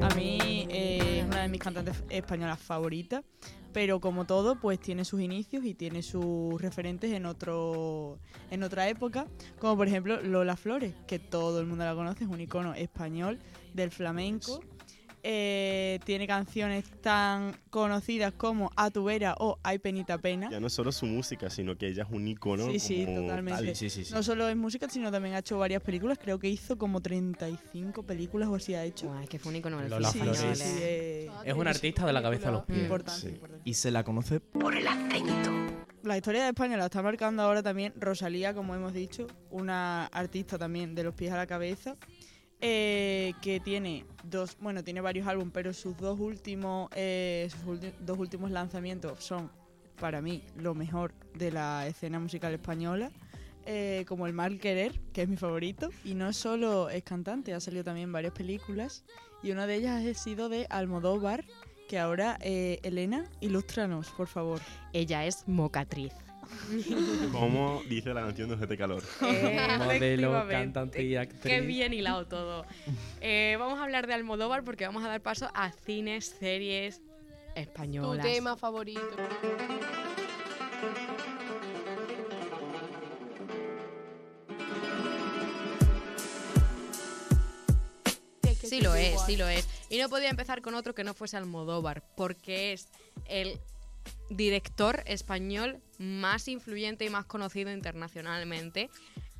A 0.00 0.14
mí 0.14 0.66
eh, 0.70 1.20
es 1.20 1.24
una 1.24 1.42
de 1.42 1.48
mis 1.48 1.60
cantantes 1.60 2.02
españolas 2.10 2.58
favoritas, 2.58 3.24
pero 3.72 4.00
como 4.00 4.24
todo, 4.24 4.56
pues 4.56 4.78
tiene 4.80 5.04
sus 5.04 5.20
inicios 5.20 5.64
y 5.64 5.74
tiene 5.74 6.02
sus 6.02 6.60
referentes 6.60 7.12
en 7.12 7.26
otro 7.26 8.18
en 8.50 8.62
otra 8.62 8.88
época, 8.88 9.26
como 9.58 9.76
por 9.76 9.88
ejemplo 9.88 10.20
Lola 10.20 10.56
Flores, 10.56 10.94
que 11.06 11.18
todo 11.18 11.60
el 11.60 11.66
mundo 11.66 11.84
la 11.84 11.94
conoce, 11.94 12.24
es 12.24 12.30
un 12.30 12.40
icono 12.40 12.74
español 12.74 13.38
del 13.74 13.90
flamenco. 13.90 14.60
Eh, 15.24 16.00
tiene 16.04 16.26
canciones 16.26 16.84
tan 17.00 17.56
conocidas 17.70 18.32
como 18.32 18.70
A 18.74 18.90
tu 18.90 19.04
vera 19.04 19.36
o 19.38 19.56
Ay 19.62 19.78
penita 19.78 20.18
pena. 20.18 20.50
Ya 20.50 20.58
no 20.58 20.68
solo 20.68 20.90
su 20.90 21.06
música, 21.06 21.48
sino 21.48 21.76
que 21.78 21.86
ella 21.86 22.02
es 22.02 22.10
un 22.10 22.26
ícono 22.26 22.66
Sí, 22.72 22.80
sí, 22.80 23.04
como 23.04 23.20
totalmente. 23.20 23.66
tal. 23.66 23.76
Sí, 23.76 23.88
sí, 23.88 24.04
sí. 24.04 24.12
No 24.12 24.22
solo 24.24 24.48
es 24.48 24.56
música, 24.56 24.88
sino 24.88 25.12
también 25.12 25.36
ha 25.36 25.38
hecho 25.38 25.58
varias 25.58 25.80
películas. 25.82 26.18
Creo 26.20 26.40
que 26.40 26.48
hizo 26.48 26.76
como 26.76 27.00
35 27.00 28.02
películas 28.02 28.48
o 28.48 28.56
así 28.56 28.74
ha 28.74 28.82
hecho. 28.84 29.06
Buah, 29.06 29.22
es 29.22 29.28
que 29.28 29.38
fue 29.38 29.50
un 29.50 29.56
icono 29.56 29.80
Lola 29.80 30.10
Flores. 30.10 30.42
eh. 30.80 31.30
Es 31.44 31.54
un 31.54 31.68
artista 31.68 32.04
de 32.04 32.12
la 32.12 32.22
cabeza 32.22 32.48
a 32.48 32.52
los 32.52 32.64
pies. 32.64 32.80
importante, 32.82 33.20
Sí. 33.20 33.28
importante. 33.28 33.62
Y 33.70 33.74
se 33.74 33.90
la 33.92 34.02
conoce 34.02 34.40
La 36.02 36.16
historia 36.16 36.42
de 36.42 36.48
España 36.48 36.76
la 36.76 36.86
está 36.86 37.00
marcando 37.00 37.42
ahora 37.44 37.62
también 37.62 37.92
Rosalía, 37.96 38.52
como 38.54 38.74
hemos 38.74 38.92
dicho, 38.92 39.28
una 39.50 40.06
artista 40.06 40.58
también 40.58 40.96
de 40.96 41.04
los 41.04 41.14
pies 41.14 41.32
a 41.32 41.36
la 41.36 41.46
cabeza, 41.46 41.96
eh, 42.62 43.34
que 43.42 43.60
tiene 43.60 44.06
dos, 44.22 44.56
bueno, 44.60 44.82
tiene 44.82 45.02
varios 45.02 45.26
álbumes, 45.26 45.52
pero 45.52 45.74
sus 45.74 45.96
dos 45.98 46.18
últimos, 46.18 46.88
eh, 46.94 47.50
dos 48.00 48.18
últimos 48.18 48.50
lanzamientos 48.50 49.22
son 49.22 49.50
para 50.00 50.22
mí 50.22 50.42
lo 50.56 50.74
mejor 50.74 51.12
de 51.34 51.50
la 51.50 51.86
escena 51.86 52.18
musical 52.18 52.54
española. 52.54 53.10
eh, 53.64 54.04
como 54.08 54.26
El 54.26 54.32
Mal 54.32 54.58
Querer, 54.58 54.98
que 55.12 55.22
es 55.22 55.28
mi 55.28 55.36
favorito, 55.36 55.90
y 56.04 56.14
no 56.14 56.32
solo 56.32 56.88
es 56.90 57.04
cantante, 57.04 57.54
ha 57.54 57.60
salido 57.60 57.84
también 57.84 58.10
varias 58.10 58.32
películas, 58.32 59.04
y 59.42 59.52
una 59.52 59.66
de 59.66 59.76
ellas 59.76 60.04
ha 60.04 60.14
sido 60.14 60.48
de 60.48 60.66
Almodóvar, 60.70 61.44
que 61.88 61.98
ahora, 61.98 62.38
Elena, 62.40 63.30
ilústranos, 63.40 64.10
por 64.16 64.26
favor. 64.26 64.60
Ella 64.92 65.26
es 65.26 65.46
mocatriz. 65.46 66.12
Como 67.32 67.82
dice 67.88 68.12
la 68.14 68.22
canción 68.22 68.48
de 68.48 68.56
GT 68.56 68.76
Calor. 68.76 69.02
Modelo, 69.20 69.32
Efectivamente. 69.92 70.52
cantante 70.54 71.02
y 71.02 71.16
actriz. 71.16 71.40
Qué 71.42 71.60
bien 71.60 71.92
hilado 71.92 72.26
todo. 72.26 72.66
Eh, 73.20 73.56
vamos 73.58 73.78
a 73.78 73.84
hablar 73.84 74.06
de 74.06 74.14
Almodóvar 74.14 74.64
porque 74.64 74.86
vamos 74.86 75.04
a 75.04 75.08
dar 75.08 75.20
paso 75.22 75.50
a 75.54 75.70
cines, 75.72 76.26
series, 76.38 77.00
Tu 77.54 77.60
españolas. 77.60 78.24
tema 78.24 78.56
favorito. 78.56 79.00
Sí 88.62 88.80
lo 88.80 88.94
es, 88.94 89.20
sí 89.26 89.36
lo 89.36 89.48
es. 89.48 89.68
Y 89.90 89.98
no 89.98 90.08
podía 90.08 90.30
empezar 90.30 90.62
con 90.62 90.74
otro 90.74 90.94
que 90.94 91.04
no 91.04 91.12
fuese 91.14 91.36
Almodóvar, 91.36 92.02
porque 92.16 92.72
es 92.72 92.88
el 93.26 93.60
director 94.30 95.02
español 95.06 95.80
más 95.98 96.48
influyente 96.48 97.04
y 97.04 97.10
más 97.10 97.24
conocido 97.24 97.70
internacionalmente. 97.72 98.90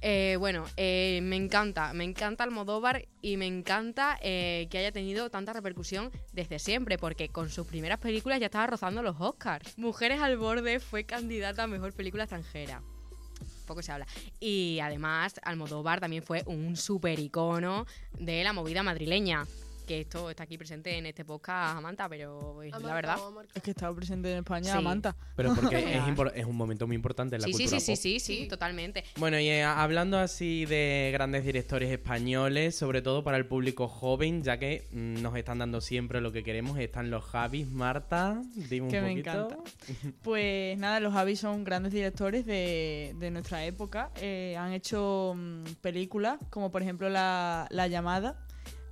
Eh, 0.05 0.37
bueno, 0.41 0.65
eh, 0.77 1.21
me 1.23 1.37
encanta, 1.37 1.93
me 1.93 2.03
encanta 2.03 2.43
Almodóvar 2.43 3.07
y 3.21 3.37
me 3.37 3.47
encanta 3.47 4.19
eh, 4.21 4.67
que 4.69 4.79
haya 4.79 4.91
tenido 4.91 5.31
tanta 5.31 5.53
repercusión 5.53 6.11
desde 6.33 6.59
siempre, 6.59 6.99
porque 6.99 7.29
con 7.29 7.51
sus 7.51 7.69
primeras 7.69 7.99
películas 7.99 8.41
ya 8.41 8.47
estaba 8.47 8.67
rozando 8.67 9.03
los 9.03 9.17
Oscars. 9.21 9.79
Mujeres 9.79 10.21
al 10.21 10.37
borde 10.37 10.81
fue 10.81 11.05
candidata 11.05 11.63
a 11.63 11.67
mejor 11.69 11.93
película 11.93 12.25
extranjera 12.25 12.83
poco 13.73 13.83
se 13.83 13.93
habla. 13.93 14.07
Y 14.41 14.81
además, 14.83 15.35
Almodóvar 15.43 16.01
también 16.01 16.23
fue 16.23 16.43
un 16.47 16.77
super 16.77 17.19
icono 17.19 17.87
de 18.19 18.45
la 18.45 18.53
movida 18.53 18.83
madrileña. 18.83 19.47
Que 19.87 20.01
esto 20.03 20.31
está 20.31 20.45
aquí 20.45 20.57
presente 20.59 20.97
en 20.97 21.07
este 21.07 21.25
podcast, 21.25 21.77
Amanta, 21.77 22.09
pero 22.09 22.63
es 22.63 22.73
la 22.81 22.95
verdad. 22.95 23.17
Es 23.55 23.63
que 23.63 23.71
estaba 23.73 23.95
presente 23.97 24.31
en 24.33 24.39
España, 24.39 24.77
Sí. 24.77 24.83
Manta. 24.83 25.17
Pero 25.37 25.55
porque 25.55 25.77
es, 25.97 26.03
es 26.37 26.45
un 26.47 26.57
momento 26.57 26.87
muy 26.87 26.97
importante 26.97 27.37
en 27.37 27.43
la 27.43 27.47
Sí, 27.47 27.53
sí, 27.55 27.63
cultura 27.65 27.81
sí, 27.81 27.87
sí, 27.87 27.93
pop. 27.93 28.03
sí, 28.03 28.21
sí, 28.21 28.43
Sí. 28.43 28.49
totalmente. 28.49 29.05
Bueno, 29.17 29.39
y 29.41 29.49
eh, 29.49 29.63
hablando 29.65 30.19
así 30.19 30.67
de 30.67 31.11
grandes 31.13 31.45
directores 31.45 31.91
españoles, 31.91 32.77
sobre 32.77 33.03
todo 33.03 33.25
para 33.25 33.37
el 33.37 33.47
público 33.47 33.89
joven, 33.89 34.43
ya 34.43 34.59
que 34.59 34.87
mm, 34.93 35.21
nos 35.23 35.37
están 35.37 35.59
dando 35.59 35.81
siempre 35.81 36.21
lo 36.21 36.33
que 36.33 36.43
queremos, 36.45 36.79
están 36.79 37.11
los 37.11 37.25
Javis, 37.25 37.67
Marta, 37.69 38.41
dime 38.55 38.87
un 38.87 38.93
Que 38.93 39.01
me 39.01 39.11
poquito. 39.11 39.31
encanta. 39.31 39.57
Pues 40.23 40.79
nada, 40.79 41.01
los 41.01 41.13
Javis 41.13 41.41
son 41.41 41.65
grandes 41.65 41.93
directores 41.93 42.47
de, 42.47 43.15
de 43.19 43.31
nuestra 43.31 43.65
época. 43.65 44.11
Eh, 44.21 44.57
han 44.59 44.73
hecho 44.73 45.35
mm, 45.37 45.65
películas 45.81 46.39
como 46.51 46.71
por 46.71 46.83
ejemplo 46.83 47.09
La, 47.09 47.67
La 47.71 47.89
Llamada, 47.89 48.37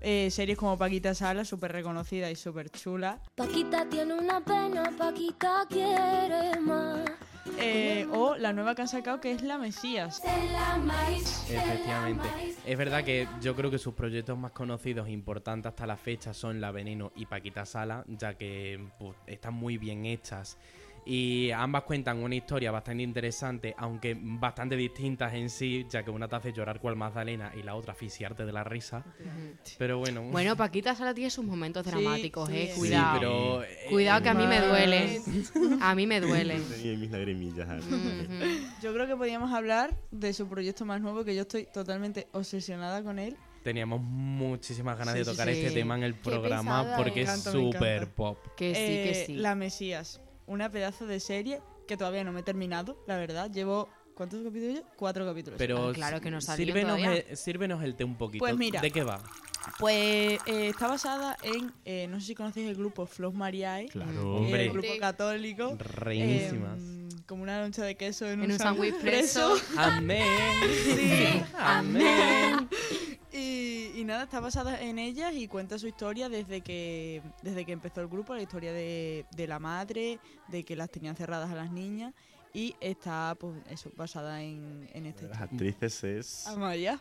eh, 0.01 0.31
series 0.31 0.59
como 0.59 0.77
Paquita 0.79 1.15
Sala, 1.15 1.45
súper 1.45 1.73
reconocida 1.73 2.31
y 2.31 2.37
súper 2.37 2.71
chula. 2.71 3.21
Paquita 3.35 3.89
tiene 3.89 4.15
una 4.15 4.41
pena, 4.41 4.93
Paquita 4.97 5.67
quiere 5.69 6.59
más. 6.61 7.11
Eh, 7.59 8.07
o 8.13 8.37
la 8.37 8.53
nueva 8.53 8.75
que 8.75 8.83
han 8.83 8.89
sacado 8.89 9.21
que 9.21 9.33
es 9.33 9.43
La 9.43 9.59
Mesías. 9.59 10.23
Efectivamente. 11.49 12.29
Es 12.65 12.79
verdad 12.79 13.05
que 13.05 13.27
yo 13.41 13.57
creo 13.57 13.71
que 13.71 13.79
sus 13.79 13.95
proyectos 13.95 14.39
más 14.39 14.53
conocidos 14.53 15.09
e 15.09 15.11
importantes 15.11 15.71
hasta 15.71 15.87
la 15.87 15.97
fecha 15.97 16.33
son 16.35 16.61
La 16.61 16.71
Veneno 16.71 17.13
y 17.17 17.27
Paquita 17.27 17.67
Sala, 17.67 18.05
ya 18.07 18.35
que 18.35 18.89
pues, 18.99 19.17
están 19.27 19.55
muy 19.55 19.79
bien 19.79 20.07
hechas. 20.07 20.59
Y 21.07 21.51
ambas 21.51 21.85
cuentan 21.85 22.23
una 22.23 22.35
historia 22.35 22.71
bastante 22.71 23.03
interesante, 23.03 23.75
aunque 23.79 24.17
bastante 24.21 24.77
distintas 24.77 25.35
en 25.35 25.49
sí, 25.51 25.87
ya 25.89 26.03
que 26.05 26.11
una 26.11 26.29
te 26.29 26.37
hace 26.37 26.53
llorar 26.53 26.81
cual 26.81 26.97
Magdalena 26.97 27.53
y 27.57 27.63
la 27.63 27.75
otra 27.75 27.93
asfixiarte 27.93 28.45
de 28.45 28.53
la 28.53 28.65
risa. 28.65 29.05
Pero 29.79 29.99
bueno. 29.99 30.23
Bueno, 30.23 30.57
Paquita 30.57 30.95
Sala 30.95 31.15
tiene 31.15 31.31
sus 31.31 31.45
momentos 31.45 31.85
Sí, 31.85 31.91
dramáticos, 31.91 32.49
sí, 32.49 32.57
eh. 32.57 32.71
sí, 32.75 32.79
Cuidado. 32.79 33.19
pero, 33.19 33.63
eh, 33.65 33.87
Cuidado 33.89 34.23
que 34.23 34.29
a 34.29 34.35
mí 34.35 34.47
me 34.47 34.61
duele. 34.61 35.21
A 35.81 35.95
mí 35.95 36.07
me 36.07 36.21
duele. 36.21 36.61
Tenía 36.71 36.97
mis 36.99 37.11
lagrimillas. 37.11 37.69
ahora. 37.69 37.81
Ujú. 37.81 38.27
Yo 38.83 38.93
creo 38.95 39.07
que 39.07 39.17
podríamos 39.17 39.53
hablar 39.53 39.97
de 40.11 40.33
su 40.33 40.49
proyecto 40.49 40.85
más 40.85 41.01
nuevo, 41.01 41.25
que 41.25 41.35
yo 41.35 41.43
estoy 41.43 41.67
totalmente 41.73 42.29
obsesionada 42.33 43.03
con 43.03 43.19
él. 43.19 43.37
Teníamos 43.65 44.01
muchísimas 44.01 44.97
ganas 44.99 45.13
Sí, 45.15 45.19
de 45.21 45.25
sí, 45.25 45.31
tocar 45.33 45.49
sí. 45.49 45.61
este 45.61 45.71
tema 45.73 45.95
en 45.97 46.03
el 46.03 46.15
programa 46.15 46.83
pesada, 46.83 46.97
porque 46.97 47.23
es 47.23 47.43
súper 47.43 48.09
pop. 48.09 48.39
Que 48.57 48.75
sí, 48.75 48.81
Eh, 48.81 49.05
que 49.05 49.15
sí. 49.27 49.35
La 49.37 49.55
Mesías, 49.55 50.21
una 50.51 50.71
pedazo 50.71 51.07
de 51.07 51.21
serie 51.21 51.61
que 51.87 51.97
todavía 51.97 52.25
no 52.25 52.33
me 52.33 52.41
he 52.41 52.43
terminado, 52.43 53.03
la 53.07 53.17
verdad. 53.17 53.51
Llevo, 53.51 53.89
¿cuántos 54.15 54.43
capítulos? 54.45 54.83
Cuatro 54.97 55.25
capítulos. 55.25 55.59
Pero 55.59 55.89
Ah, 55.89 55.93
claro 55.93 56.21
que 56.21 56.31
no 56.31 56.41
sírvenos, 56.41 56.99
el, 57.01 57.37
sírvenos 57.37 57.83
el 57.83 57.95
té 57.95 58.05
un 58.05 58.17
poquito. 58.17 58.43
Pues 58.43 58.57
mira. 58.57 58.81
¿De 58.81 58.91
qué 58.91 59.03
va? 59.05 59.23
Pues 59.79 60.39
eh, 60.47 60.69
está 60.69 60.89
basada 60.89 61.37
en, 61.43 61.73
eh, 61.85 62.07
no 62.09 62.19
sé 62.21 62.27
si 62.29 62.35
conocéis 62.35 62.69
el 62.69 62.77
grupo 62.77 63.07
Flos 63.07 63.35
Mariae, 63.35 63.89
Claro. 63.89 64.37
Hombre. 64.37 64.65
el 64.67 64.73
grupo 64.73 64.89
católico. 64.99 65.77
Reinísimas. 65.79 66.79
em, 66.79 67.09
como 67.27 67.43
una 67.43 67.61
loncha 67.61 67.85
de 67.85 67.95
queso 67.97 68.27
en, 68.27 68.43
En 68.43 68.53
un 68.53 68.59
sándwich 68.59 68.95
preso. 68.97 69.53
preso. 69.55 69.81
Amén. 69.81 70.25
Sí. 70.97 71.43
Amén. 71.59 72.69
Y, 74.01 74.05
nada, 74.05 74.23
está 74.25 74.41
basada 74.41 74.81
en 74.81 74.99
ellas 74.99 75.35
y 75.35 75.47
cuenta 75.47 75.79
su 75.79 75.87
historia 75.87 76.29
desde 76.31 76.63
que, 76.63 77.21
desde 77.43 77.67
que 77.67 77.73
empezó 77.73 78.01
el 78.01 78.09
grupo, 78.09 78.35
la 78.35 78.41
historia 78.43 78.73
de, 78.73 79.27
de 79.37 79.47
la 79.47 79.59
madre, 79.59 80.19
de 80.49 80.65
que 80.65 80.75
las 80.75 80.91
tenían 80.91 81.17
cerradas 81.17 81.51
a 81.51 81.55
las 81.55 81.71
niñas 81.71 82.15
y 82.55 82.75
está 82.81 83.37
pues 83.39 83.57
eso, 83.69 83.91
basada 83.97 84.43
en, 84.43 84.89
en 84.95 85.07
este 85.07 85.29
Las 85.29 85.43
actrices 85.43 86.03
es. 86.05 86.47
Amaya, 86.47 86.99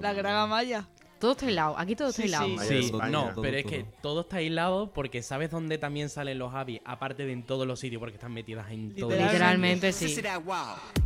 la 0.00 0.12
gran 0.12 0.34
Amaya. 0.36 0.88
Todo 1.18 1.32
está 1.32 1.50
hilado. 1.50 1.78
Aquí 1.78 1.94
todo 1.94 2.08
está 2.08 2.22
Sí, 2.22 2.28
hilado. 2.28 2.48
sí. 2.60 2.82
Sí, 2.84 2.92
no, 3.10 3.28
Todo, 3.34 3.42
pero 3.42 3.58
es 3.58 3.66
que 3.66 3.84
todo 4.00 4.22
está 4.22 4.36
aislado 4.38 4.90
porque 4.94 5.22
¿sabes 5.22 5.50
dónde 5.50 5.76
también 5.76 6.08
salen 6.08 6.38
los 6.38 6.50
Javi? 6.50 6.80
Aparte 6.86 7.26
de 7.26 7.32
en 7.32 7.42
todos 7.42 7.66
los 7.66 7.78
sitios 7.78 8.00
porque 8.00 8.14
están 8.14 8.32
metidas 8.32 8.70
en 8.70 8.94
todo. 8.94 9.10
Literalmente 9.10 9.92
sí. 9.92 10.16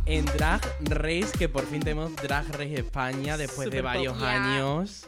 En 0.05 0.23
Drag 0.25 0.61
Race, 0.85 1.37
que 1.37 1.49
por 1.49 1.65
fin 1.65 1.81
tenemos 1.81 2.15
Drag 2.15 2.47
Race 2.53 2.75
España 2.75 3.35
después 3.35 3.69
de 3.69 3.81
varios 3.81 4.21
años. 4.21 5.05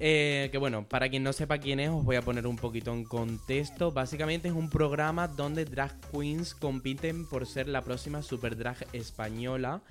Eh, 0.00 0.48
que 0.52 0.58
bueno, 0.58 0.88
para 0.88 1.08
quien 1.08 1.24
no 1.24 1.32
sepa 1.32 1.58
quién 1.58 1.80
es, 1.80 1.90
os 1.90 2.04
voy 2.04 2.16
a 2.16 2.22
poner 2.22 2.46
un 2.46 2.56
poquito 2.56 2.92
en 2.92 3.04
contexto. 3.04 3.90
Básicamente 3.90 4.48
es 4.48 4.54
un 4.54 4.70
programa 4.70 5.26
donde 5.26 5.64
drag 5.64 5.92
queens 6.12 6.54
compiten 6.54 7.26
por 7.26 7.46
ser 7.46 7.68
la 7.68 7.82
próxima 7.82 8.22
super 8.22 8.56
drag 8.56 8.86
española. 8.92 9.82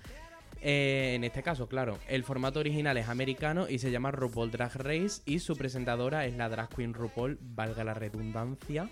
Eh, 0.62 1.14
en 1.16 1.24
este 1.24 1.44
caso, 1.44 1.68
claro, 1.68 2.00
el 2.08 2.24
formato 2.24 2.60
original 2.60 2.98
es 2.98 3.10
americano 3.10 3.68
y 3.70 3.80
se 3.80 3.92
llama 3.92 4.12
RuPaul 4.12 4.50
Drag 4.50 4.76
Race 4.76 5.22
y 5.26 5.40
su 5.40 5.56
presentadora 5.56 6.26
es 6.26 6.36
la 6.36 6.50
drag 6.50 6.70
queen 6.70 6.94
RuPaul, 6.94 7.38
valga 7.42 7.84
la 7.84 7.94
redundancia. 7.94 8.90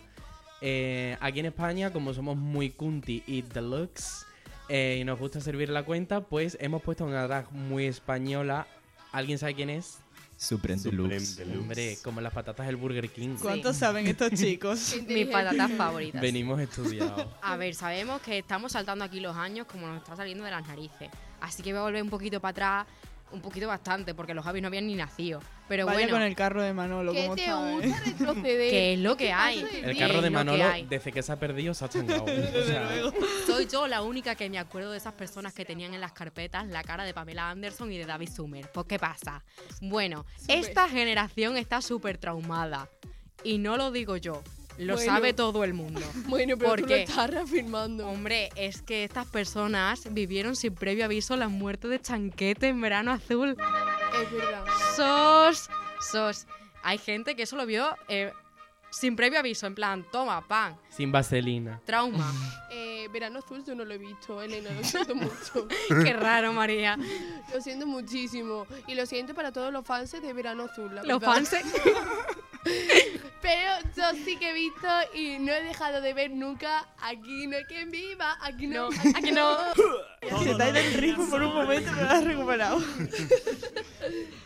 Eh, 0.61 1.17
aquí 1.21 1.39
en 1.39 1.47
España, 1.47 1.91
como 1.91 2.13
somos 2.13 2.37
muy 2.37 2.71
cunty 2.71 3.23
y 3.25 3.41
deluxe 3.41 4.25
y 4.69 5.03
nos 5.05 5.17
gusta 5.17 5.39
servir 5.39 5.69
la 5.69 5.83
cuenta, 5.83 6.21
pues 6.21 6.57
hemos 6.59 6.81
puesto 6.81 7.05
una 7.05 7.23
drag 7.25 7.51
muy 7.51 7.85
española. 7.85 8.67
¿Alguien 9.11 9.37
sabe 9.37 9.55
quién 9.55 9.69
es? 9.69 10.04
Supreme 10.37 10.79
Supreme 10.79 11.07
Deluxe. 11.07 11.35
Deluxe. 11.37 11.59
Hombre, 11.59 11.97
como 12.03 12.21
las 12.21 12.33
patatas 12.33 12.67
del 12.67 12.75
Burger 12.75 13.09
King. 13.09 13.35
¿Cuántos 13.41 13.77
saben 13.77 14.05
estos 14.07 14.31
chicos? 14.31 14.95
Mis 15.07 15.27
patatas 15.27 15.71
favoritas. 15.71 16.21
Venimos 16.21 16.59
estudiados. 16.59 17.27
A 17.41 17.55
ver, 17.57 17.73
sabemos 17.75 18.21
que 18.21 18.39
estamos 18.39 18.73
saltando 18.73 19.05
aquí 19.05 19.19
los 19.19 19.35
años 19.35 19.67
como 19.67 19.87
nos 19.87 19.97
está 19.97 20.15
saliendo 20.15 20.43
de 20.43 20.51
las 20.51 20.67
narices. 20.67 21.09
Así 21.39 21.63
que 21.63 21.71
voy 21.71 21.79
a 21.79 21.83
volver 21.83 22.03
un 22.03 22.09
poquito 22.09 22.39
para 22.39 22.51
atrás, 22.51 22.87
un 23.31 23.41
poquito 23.41 23.67
bastante, 23.67 24.13
porque 24.13 24.33
los 24.33 24.45
Javis 24.45 24.61
no 24.61 24.67
habían 24.67 24.87
ni 24.87 24.95
nacido. 24.95 25.41
Pero 25.67 25.85
Vaya 25.85 25.99
bueno, 25.99 26.13
con 26.13 26.21
el 26.21 26.35
carro 26.35 26.61
de 26.61 26.73
Manolo, 26.73 27.11
¿Qué 27.11 27.23
¿cómo 27.23 27.35
te 27.35 27.41
está, 27.41 27.69
eh? 27.69 27.73
gusta 27.73 27.99
retroceder? 28.05 28.43
que 28.69 28.93
es 28.93 28.99
lo 28.99 29.17
que 29.17 29.25
¿Qué 29.25 29.33
hay. 29.33 29.65
El 29.83 29.97
carro 29.97 30.21
de 30.21 30.27
que 30.27 30.29
Manolo, 30.29 30.63
desde 30.87 31.11
que 31.11 31.23
se 31.23 31.31
ha 31.31 31.35
perdido, 31.39 31.73
se 31.73 31.85
ha 31.85 31.89
changado. 31.89 32.23
O 32.23 32.65
sea, 32.65 33.11
Soy 33.47 33.67
yo 33.67 33.87
la 33.87 34.03
única 34.03 34.35
que 34.35 34.49
me 34.49 34.59
acuerdo 34.59 34.91
de 34.91 34.97
esas 34.97 35.13
personas 35.13 35.53
que 35.53 35.65
tenían 35.65 35.93
en 35.93 36.01
las 36.01 36.13
carpetas 36.13 36.67
la 36.67 36.83
cara 36.83 37.03
de 37.03 37.13
Pamela 37.13 37.49
Anderson 37.49 37.91
y 37.91 37.97
de 37.97 38.05
David 38.05 38.29
Summer. 38.29 38.69
Pues, 38.71 38.85
¿qué 38.87 38.99
pasa? 38.99 39.43
Bueno, 39.81 40.25
esta 40.47 40.87
generación 40.87 41.57
está 41.57 41.81
súper 41.81 42.17
traumada. 42.17 42.89
Y 43.43 43.57
no 43.57 43.77
lo 43.77 43.91
digo 43.91 44.17
yo, 44.17 44.41
lo 44.77 44.95
Bueno. 44.95 45.11
sabe 45.11 45.33
todo 45.33 45.63
el 45.63 45.73
mundo. 45.73 46.01
Bueno, 46.27 46.57
pero 46.57 46.69
¿Por 46.69 46.81
tú 46.81 46.87
lo 46.87 46.95
estás 46.95 47.29
reafirmando. 47.29 48.07
Hombre, 48.07 48.49
es 48.55 48.81
que 48.81 49.03
estas 49.03 49.25
personas 49.27 50.07
vivieron 50.13 50.55
sin 50.55 50.73
previo 50.75 51.05
aviso 51.05 51.35
la 51.37 51.47
muerte 51.47 51.87
de 51.87 51.99
Chanquete 52.01 52.67
en 52.67 52.81
verano 52.81 53.11
azul. 53.11 53.51
Es 54.21 54.31
verdad. 54.31 54.63
Sos, 54.95 55.69
sos. 56.11 56.45
Hay 56.83 56.97
gente 56.97 57.35
que 57.35 57.43
eso 57.43 57.55
lo 57.55 57.65
vio 57.65 57.95
eh, 58.07 58.31
sin 58.91 59.15
previo 59.15 59.39
aviso, 59.39 59.65
en 59.67 59.75
plan, 59.75 60.05
toma, 60.11 60.47
pan, 60.47 60.77
sin 60.89 61.11
vaselina. 61.11 61.81
trauma. 61.85 62.31
Eh, 62.77 63.07
Verano 63.13 63.39
Azul 63.39 63.63
yo 63.63 63.73
no 63.75 63.85
lo 63.85 63.93
he 63.93 63.97
visto, 63.97 64.41
Elena, 64.41 64.69
lo 64.71 64.83
siento 64.83 65.15
mucho. 65.15 65.67
Qué 66.03 66.11
raro, 66.11 66.51
María. 66.51 66.97
Lo 67.53 67.61
siento 67.61 67.87
muchísimo. 67.87 68.65
Y 68.87 68.95
lo 68.95 69.05
siento 69.05 69.33
para 69.33 69.53
todos 69.53 69.71
los 69.71 69.85
fans 69.85 70.11
de 70.11 70.33
Verano 70.33 70.63
Azul. 70.63 70.93
la 70.93 71.03
Los 71.03 71.23
fans. 71.23 71.51
Pero 73.41 73.71
yo 73.95 74.25
sí 74.25 74.37
que 74.37 74.49
he 74.49 74.53
visto 74.53 74.87
y 75.13 75.37
no 75.37 75.51
he 75.51 75.63
dejado 75.63 76.01
de 76.01 76.13
ver 76.15 76.31
nunca 76.31 76.87
Aquí 76.99 77.45
no 77.45 77.57
hay 77.57 77.65
quien 77.65 77.91
viva, 77.91 78.35
aquí 78.41 78.65
no. 78.65 78.89
Aquí 79.15 79.31
no. 79.31 79.57
Se 80.43 80.55
te 80.55 80.63
ha 80.63 80.69
ido 80.69 80.79
el 80.79 80.93
ritmo 80.95 81.29
por 81.29 81.43
un 81.43 81.53
momento, 81.53 81.91
pero 81.93 82.07
lo 82.07 82.11
has 82.11 82.23
recuperado. 82.23 82.79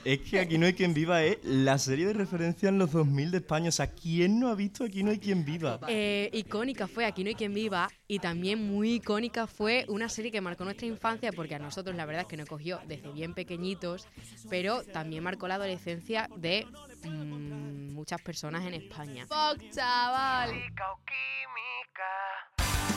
Es 0.06 0.20
que 0.22 0.40
Aquí 0.40 0.58
no 0.58 0.66
hay 0.66 0.74
quien 0.74 0.94
viva 0.94 1.22
es 1.24 1.38
la 1.44 1.78
serie 1.78 2.08
de 2.08 2.14
referencia 2.14 2.70
en 2.70 2.80
los 2.80 2.92
2000 2.92 3.32
de 3.32 3.38
España. 3.38 3.70
O 3.70 3.72
sea, 3.72 3.88
¿quién 3.88 4.40
no 4.40 4.48
ha 4.48 4.56
visto 4.56 4.86
Aquí 4.86 5.04
no 5.04 5.12
hay 5.12 5.20
quien 5.20 5.44
viva? 5.44 5.80
Eh, 5.88 6.30
icónica 6.34 6.88
fue 6.88 7.06
Aquí 7.06 7.24
no 7.24 7.30
hay 7.30 7.36
quien 7.36 7.54
viva 7.54 7.90
y 8.08 8.20
también 8.20 8.66
muy 8.66 8.96
icónica 8.96 9.46
fue 9.46 9.86
una 9.88 10.10
serie 10.10 10.32
que 10.32 10.42
marcó 10.42 10.64
nuestra 10.64 10.88
infancia 10.88 11.32
porque 11.32 11.56
a 11.56 11.60
nosotros 11.60 11.96
la 11.96 12.06
verdad 12.06 12.24
es 12.24 12.28
que 12.28 12.38
nos 12.38 12.48
cogió 12.48 12.80
desde 12.88 13.12
bien 13.12 13.34
pequeñitos, 13.36 14.08
pero 14.50 14.84
también 14.84 15.24
marcó 15.24 15.48
la 15.48 15.56
adolescencia 15.56 16.28
de 16.36 16.66
mm, 17.04 17.79
muchas 18.00 18.22
personas 18.22 18.66
en 18.66 18.74
España. 18.76 19.26
Fuck, 19.28 19.62
chaval. 19.72 20.52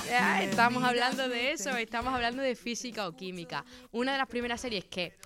Ya, 0.08 0.42
estamos 0.44 0.82
hablando 0.84 1.28
de 1.28 1.52
eso, 1.52 1.70
estamos 1.76 2.14
hablando 2.14 2.40
de 2.42 2.54
física 2.54 3.08
o 3.08 3.16
química. 3.16 3.64
Una 3.90 4.12
de 4.12 4.18
las 4.18 4.28
primeras 4.28 4.60
series 4.60 4.84
que 4.84 5.16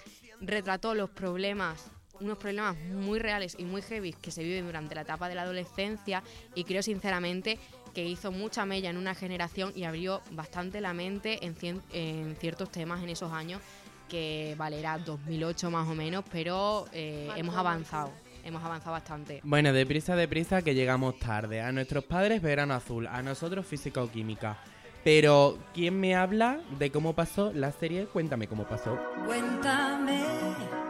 retrató 0.40 0.94
los 0.94 1.10
problemas, 1.10 1.90
unos 2.20 2.38
problemas 2.38 2.74
muy 2.76 3.18
reales 3.18 3.54
y 3.58 3.64
muy 3.64 3.82
heavy 3.82 4.12
que 4.14 4.30
se 4.30 4.42
viven 4.42 4.64
durante 4.66 4.94
la 4.94 5.02
etapa 5.02 5.28
de 5.28 5.34
la 5.34 5.42
adolescencia 5.42 6.22
y 6.54 6.64
creo 6.64 6.82
sinceramente 6.82 7.58
que 7.94 8.02
hizo 8.04 8.32
mucha 8.32 8.64
mella 8.64 8.88
en 8.90 8.96
una 8.96 9.14
generación 9.14 9.72
y 9.74 9.84
abrió 9.84 10.22
bastante 10.30 10.80
la 10.80 10.94
mente 10.94 11.44
en, 11.44 11.54
cien- 11.54 11.82
en 11.92 12.34
ciertos 12.36 12.70
temas 12.70 13.02
en 13.02 13.10
esos 13.10 13.30
años 13.32 13.60
que 14.08 14.54
vale, 14.56 14.78
era 14.78 14.98
2008 14.98 15.68
más 15.70 15.88
o 15.88 15.94
menos, 15.96 16.24
pero 16.30 16.86
eh, 16.92 17.28
hemos 17.36 17.56
avanzado, 17.56 18.12
hemos 18.46 18.62
avanzado 18.62 18.92
bastante. 18.92 19.40
Bueno, 19.42 19.72
deprisa, 19.72 20.16
deprisa, 20.16 20.62
que 20.62 20.74
llegamos 20.74 21.18
tarde. 21.18 21.60
A 21.60 21.72
nuestros 21.72 22.04
padres 22.04 22.40
verano 22.40 22.74
azul, 22.74 23.06
a 23.06 23.22
nosotros 23.22 23.66
física 23.66 24.02
o 24.02 24.10
química. 24.10 24.58
Pero, 25.04 25.58
¿quién 25.74 26.00
me 26.00 26.16
habla 26.16 26.60
de 26.78 26.90
cómo 26.90 27.14
pasó 27.14 27.52
la 27.52 27.70
serie? 27.70 28.06
Cuéntame 28.06 28.48
cómo 28.48 28.64
pasó. 28.64 28.98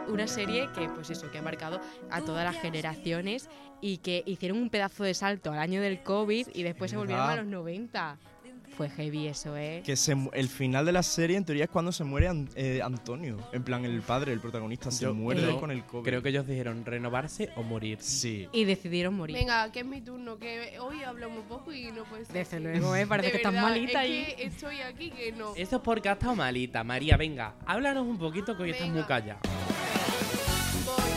Una 0.07 0.27
serie 0.27 0.69
que, 0.73 0.89
pues 0.89 1.09
eso, 1.09 1.29
que 1.29 1.37
ha 1.37 1.41
marcado 1.41 1.81
a 2.09 2.21
todas 2.21 2.43
las 2.43 2.59
generaciones 2.61 3.49
y 3.81 3.97
que 3.97 4.23
hicieron 4.25 4.57
un 4.57 4.69
pedazo 4.69 5.03
de 5.03 5.13
salto 5.13 5.51
al 5.51 5.59
año 5.59 5.81
del 5.81 6.01
COVID 6.01 6.47
y 6.53 6.63
después 6.63 6.91
se 6.91 6.97
volvieron 6.97 7.29
a 7.29 7.35
los 7.35 7.45
90. 7.45 8.17
Fue 8.77 8.89
heavy 8.91 9.25
eso, 9.27 9.57
¿eh? 9.57 9.81
Que 9.83 9.95
se 9.95 10.15
el 10.33 10.47
final 10.49 10.85
de 10.85 10.91
la 10.91 11.01
serie, 11.01 11.35
en 11.35 11.43
teoría, 11.43 11.63
es 11.63 11.69
cuando 11.71 11.91
se 11.91 12.03
muere 12.03 12.27
An- 12.27 12.47
eh, 12.55 12.79
Antonio. 12.83 13.37
En 13.51 13.63
plan, 13.63 13.83
el 13.85 14.01
padre, 14.03 14.31
el 14.33 14.39
protagonista, 14.39 14.91
se 14.91 15.05
Yo- 15.05 15.15
muere 15.15 15.41
con 15.59 15.71
el 15.71 15.83
COVID. 15.83 16.03
Creo 16.07 16.21
que 16.21 16.29
ellos 16.29 16.45
dijeron 16.45 16.85
renovarse 16.85 17.49
o 17.55 17.63
morir. 17.63 17.97
Sí. 18.01 18.47
Y 18.51 18.65
decidieron 18.65 19.15
morir. 19.15 19.35
Venga, 19.35 19.71
que 19.71 19.79
es 19.79 19.85
mi 19.87 19.99
turno, 20.01 20.37
que 20.37 20.77
hoy 20.79 21.01
hablamos 21.03 21.43
poco 21.49 21.73
y 21.73 21.91
no 21.91 22.03
puede 22.03 22.25
ser. 22.25 22.33
Desde 22.35 22.59
luego, 22.59 22.95
¿eh? 22.95 23.07
Parece 23.07 23.27
De 23.27 23.31
que 23.31 23.37
estás 23.37 23.53
malita 23.53 24.05
es 24.05 24.11
ahí. 24.11 24.35
que 24.35 24.43
estoy 24.43 24.79
aquí 24.81 25.09
que 25.09 25.31
no. 25.31 25.55
Eso 25.55 25.77
es 25.77 25.81
porque 25.81 26.09
has 26.09 26.17
estado 26.17 26.35
malita. 26.35 26.83
María, 26.83 27.17
venga, 27.17 27.55
háblanos 27.65 28.05
un 28.05 28.19
poquito 28.19 28.55
que 28.55 28.61
hoy 28.61 28.69
estás 28.71 28.89
muy 28.89 29.01
callada. 29.03 29.39
Voy. 30.85 31.11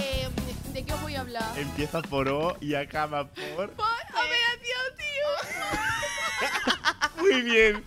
Eh, 0.00 0.28
¿De 0.72 0.82
qué 0.84 0.92
os 0.92 1.00
voy 1.02 1.14
a 1.14 1.20
hablar? 1.20 1.44
Empieza 1.58 2.02
por 2.02 2.28
O 2.28 2.56
y 2.60 2.74
acaba 2.74 3.28
por. 3.28 3.70
¡Operación, 3.70 4.03
Muy 7.30 7.42
bien. 7.42 7.82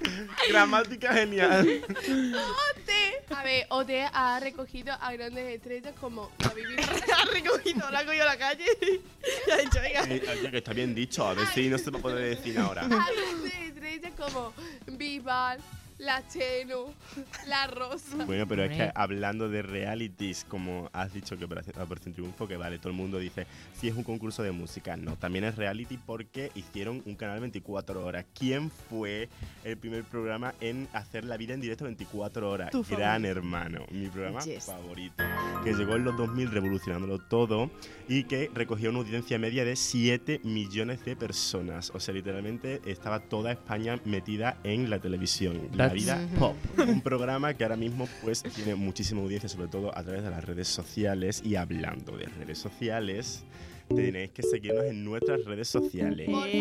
Gramática 0.50 1.14
genial. 1.14 1.82
OT. 1.88 3.34
A 3.36 3.44
ver, 3.44 3.66
OT 3.70 3.90
ha 4.14 4.40
recogido 4.40 4.94
a 5.00 5.12
grandes 5.14 5.56
estrellas 5.56 5.94
como 6.00 6.32
David 6.40 6.68
Bisbal. 6.70 7.04
ha 7.18 7.26
recogido, 7.32 7.92
la 7.92 8.00
ha 8.00 8.06
cogido 8.06 8.24
a 8.24 8.28
la 8.28 8.38
calle 8.38 8.66
y 8.82 9.52
ha 9.52 9.58
dicho, 9.58 9.80
venga. 9.82 10.04
Eh, 10.04 10.24
oye, 10.40 10.52
que 10.52 10.58
está 10.58 10.74
bien 10.74 10.96
dicho. 10.96 11.28
A 11.28 11.34
ver 11.34 11.46
si 11.48 11.70
no 11.70 11.78
se 11.78 11.92
puede 11.92 12.36
decir 12.36 12.58
ahora. 12.58 12.84
a 12.84 12.88
grandes 12.88 13.54
estrellas 13.54 14.14
como 14.18 14.54
Bisbal, 14.88 15.60
La 16.00 16.24
Cheno, 16.28 16.94
La 17.48 17.66
Rosa. 17.66 18.24
Bueno, 18.26 18.48
pero 18.48 18.64
es 18.64 18.76
que 18.78 18.92
hablando 18.94 19.50
de 19.50 19.64
realities, 19.64 20.46
como 20.48 20.90
has 20.94 21.12
dicho 21.12 21.38
que 21.38 21.46
Operación 21.46 22.14
Triunfo, 22.14 22.48
que 22.48 22.56
vale, 22.56 22.78
todo 22.78 22.90
el 22.90 22.96
mundo 22.96 23.18
dice, 23.18 23.48
si 23.74 23.88
es 23.88 23.96
un 23.96 24.04
concurso 24.04 24.44
de 24.44 24.52
música, 24.52 24.96
no, 24.96 25.16
también 25.16 25.46
es 25.46 25.56
reality 25.56 25.98
porque 25.98 26.52
hicieron 26.54 27.02
un 27.06 27.16
canal 27.16 27.40
24 27.40 28.06
horas. 28.06 28.26
¿Quién 28.38 28.70
fue 28.70 29.28
el 29.64 29.78
primer 29.78 30.04
programa 30.04 30.54
en 30.62 30.88
hacer 30.94 31.24
la 31.26 31.36
vida 31.36 31.56
en 31.56 31.62
directo 31.62 31.86
24 31.86 32.48
horas? 32.50 32.70
Tu 32.72 32.84
Gran 32.84 33.26
Hermano, 33.26 33.86
mi 33.90 34.08
programa 34.08 34.42
Yes. 34.42 34.66
favorito, 34.66 35.24
que 35.64 35.74
llegó 35.74 35.96
en 35.96 36.04
los 36.04 36.16
2000 36.16 36.52
revolucionándolo 36.52 37.20
todo 37.20 37.72
y 38.08 38.26
que 38.26 38.52
recogía 38.54 38.90
una 38.92 39.00
audiencia 39.00 39.40
media 39.40 39.66
de 39.66 39.76
7 39.76 40.42
millones 40.44 41.04
de 41.06 41.16
personas. 41.16 41.92
O 41.96 42.00
sea, 42.00 42.14
literalmente 42.14 42.82
estaba 42.86 43.20
toda 43.20 43.52
España 43.52 44.00
metida 44.06 44.58
en 44.64 44.90
la 44.92 45.00
televisión. 45.00 45.70
La 45.74 45.87
That's 45.90 46.02
vida 46.04 46.28
pop. 46.40 46.56
un 46.80 47.02
programa 47.02 47.54
que 47.54 47.64
ahora 47.64 47.76
mismo 47.78 48.08
pues 48.22 48.44
tiene 48.44 48.76
muchísima 48.76 49.22
audiencia, 49.22 49.50
sobre 49.50 49.68
todo 49.68 49.96
a 49.98 50.04
través 50.04 50.24
de 50.24 50.30
las 50.30 50.44
redes 50.44 50.68
sociales. 50.68 51.42
Y 51.44 51.56
hablando 51.56 52.18
de 52.18 52.26
redes 52.26 52.58
sociales, 52.58 53.44
tenéis 53.90 54.32
que 54.32 54.44
seguirnos 54.44 54.86
en 54.86 55.04
nuestras 55.04 55.44
redes 55.46 55.68
sociales. 55.70 56.28
Por 56.30 56.42
favor. 56.50 56.58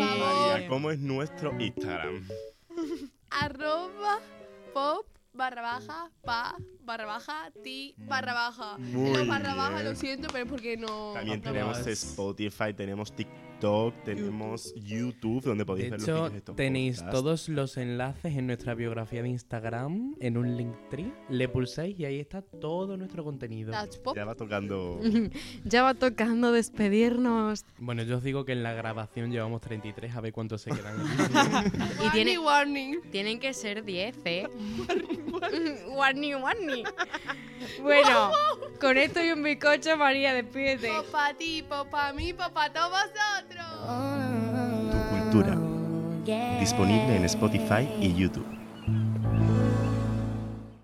María, 0.49 0.67
¿cómo 0.67 0.91
es 0.91 0.99
nuestro 0.99 1.53
Instagram? 1.59 2.27
Arroba 3.29 4.19
pop 4.73 5.05
barra 5.33 5.61
baja 5.61 6.09
pa 6.23 6.55
barra 6.83 7.05
baja 7.05 7.51
ti 7.63 7.93
barra 7.97 8.33
baja. 8.33 8.77
Muy 8.77 9.13
Los 9.17 9.27
barra 9.27 9.53
baja 9.55 9.75
bien. 9.75 9.85
lo 9.85 9.95
siento, 9.95 10.27
pero 10.31 10.45
es 10.45 10.49
porque 10.49 10.77
no. 10.77 11.13
También 11.13 11.39
no 11.39 11.43
tenemos 11.51 11.77
Tenemos- 11.79 11.87
Spotify, 12.03 12.73
tenemos 12.75 13.11
TikTok, 13.15 13.37
tenemos 13.59 14.73
YouTube, 14.75 15.43
donde 15.43 15.65
podéis 15.65 15.85
De 15.85 15.91
ver 15.91 15.99
los 15.99 16.07
hecho, 16.07 16.15
vídeos 16.15 16.31
de 16.31 16.37
estos 16.37 16.55
tenéis 16.55 16.97
podcasts. 16.97 17.19
todos 17.19 17.49
los 17.49 17.77
enlaces 17.77 18.35
en 18.35 18.47
nuestra 18.47 18.75
biografía 18.75 19.23
de 19.23 19.29
Instagram, 19.29 20.15
en 20.19 20.37
un 20.37 20.57
Linktree. 20.57 21.11
Le 21.29 21.47
pulsáis 21.49 21.99
y 21.99 22.05
ahí 22.05 22.19
está 22.19 22.41
todo 22.41 22.97
nuestro 22.97 23.23
contenido. 23.23 23.73
Ya 24.15 24.25
va 24.25 24.35
tocando. 24.35 24.99
Ya 25.63 25.83
va 25.83 25.93
tocando 25.93 26.51
despedirnos. 26.51 27.65
Bueno, 27.79 28.03
yo 28.03 28.17
os 28.17 28.23
digo 28.23 28.45
que 28.45 28.51
en 28.53 28.63
la 28.63 28.73
grabación 28.73 29.31
llevamos 29.31 29.61
33, 29.61 30.15
a 30.15 30.21
ver 30.21 30.33
cuántos 30.33 30.61
se 30.61 30.71
quedan. 30.71 30.95
Y 32.05 32.09
tiene- 32.11 32.37
Warning, 32.37 32.91
warning. 32.97 33.11
Tienen 33.11 33.39
que 33.39 33.53
ser 33.53 33.83
10, 33.83 34.15
¿eh? 34.25 34.47
warning, 35.89 36.35
warning. 36.35 36.85
Bueno, 37.81 38.31
con 38.79 38.97
esto 38.97 39.23
y 39.23 39.31
un 39.31 39.43
bizcocho, 39.43 39.97
María, 39.97 40.33
despídete. 40.33 40.89
Pop 40.89 41.05
pa 41.11 41.33
ti, 41.33 41.63
pop 41.67 41.87
pa 41.89 42.13
mí, 42.13 42.33
pop 42.33 42.51
pa 42.53 42.71
todos 42.71 42.89
vosotros. 42.91 43.46
Tu 43.49 44.97
cultura. 45.09 45.57
Disponible 46.59 47.15
en 47.15 47.23
Spotify 47.25 47.87
y 48.01 48.13
YouTube. 48.13 48.56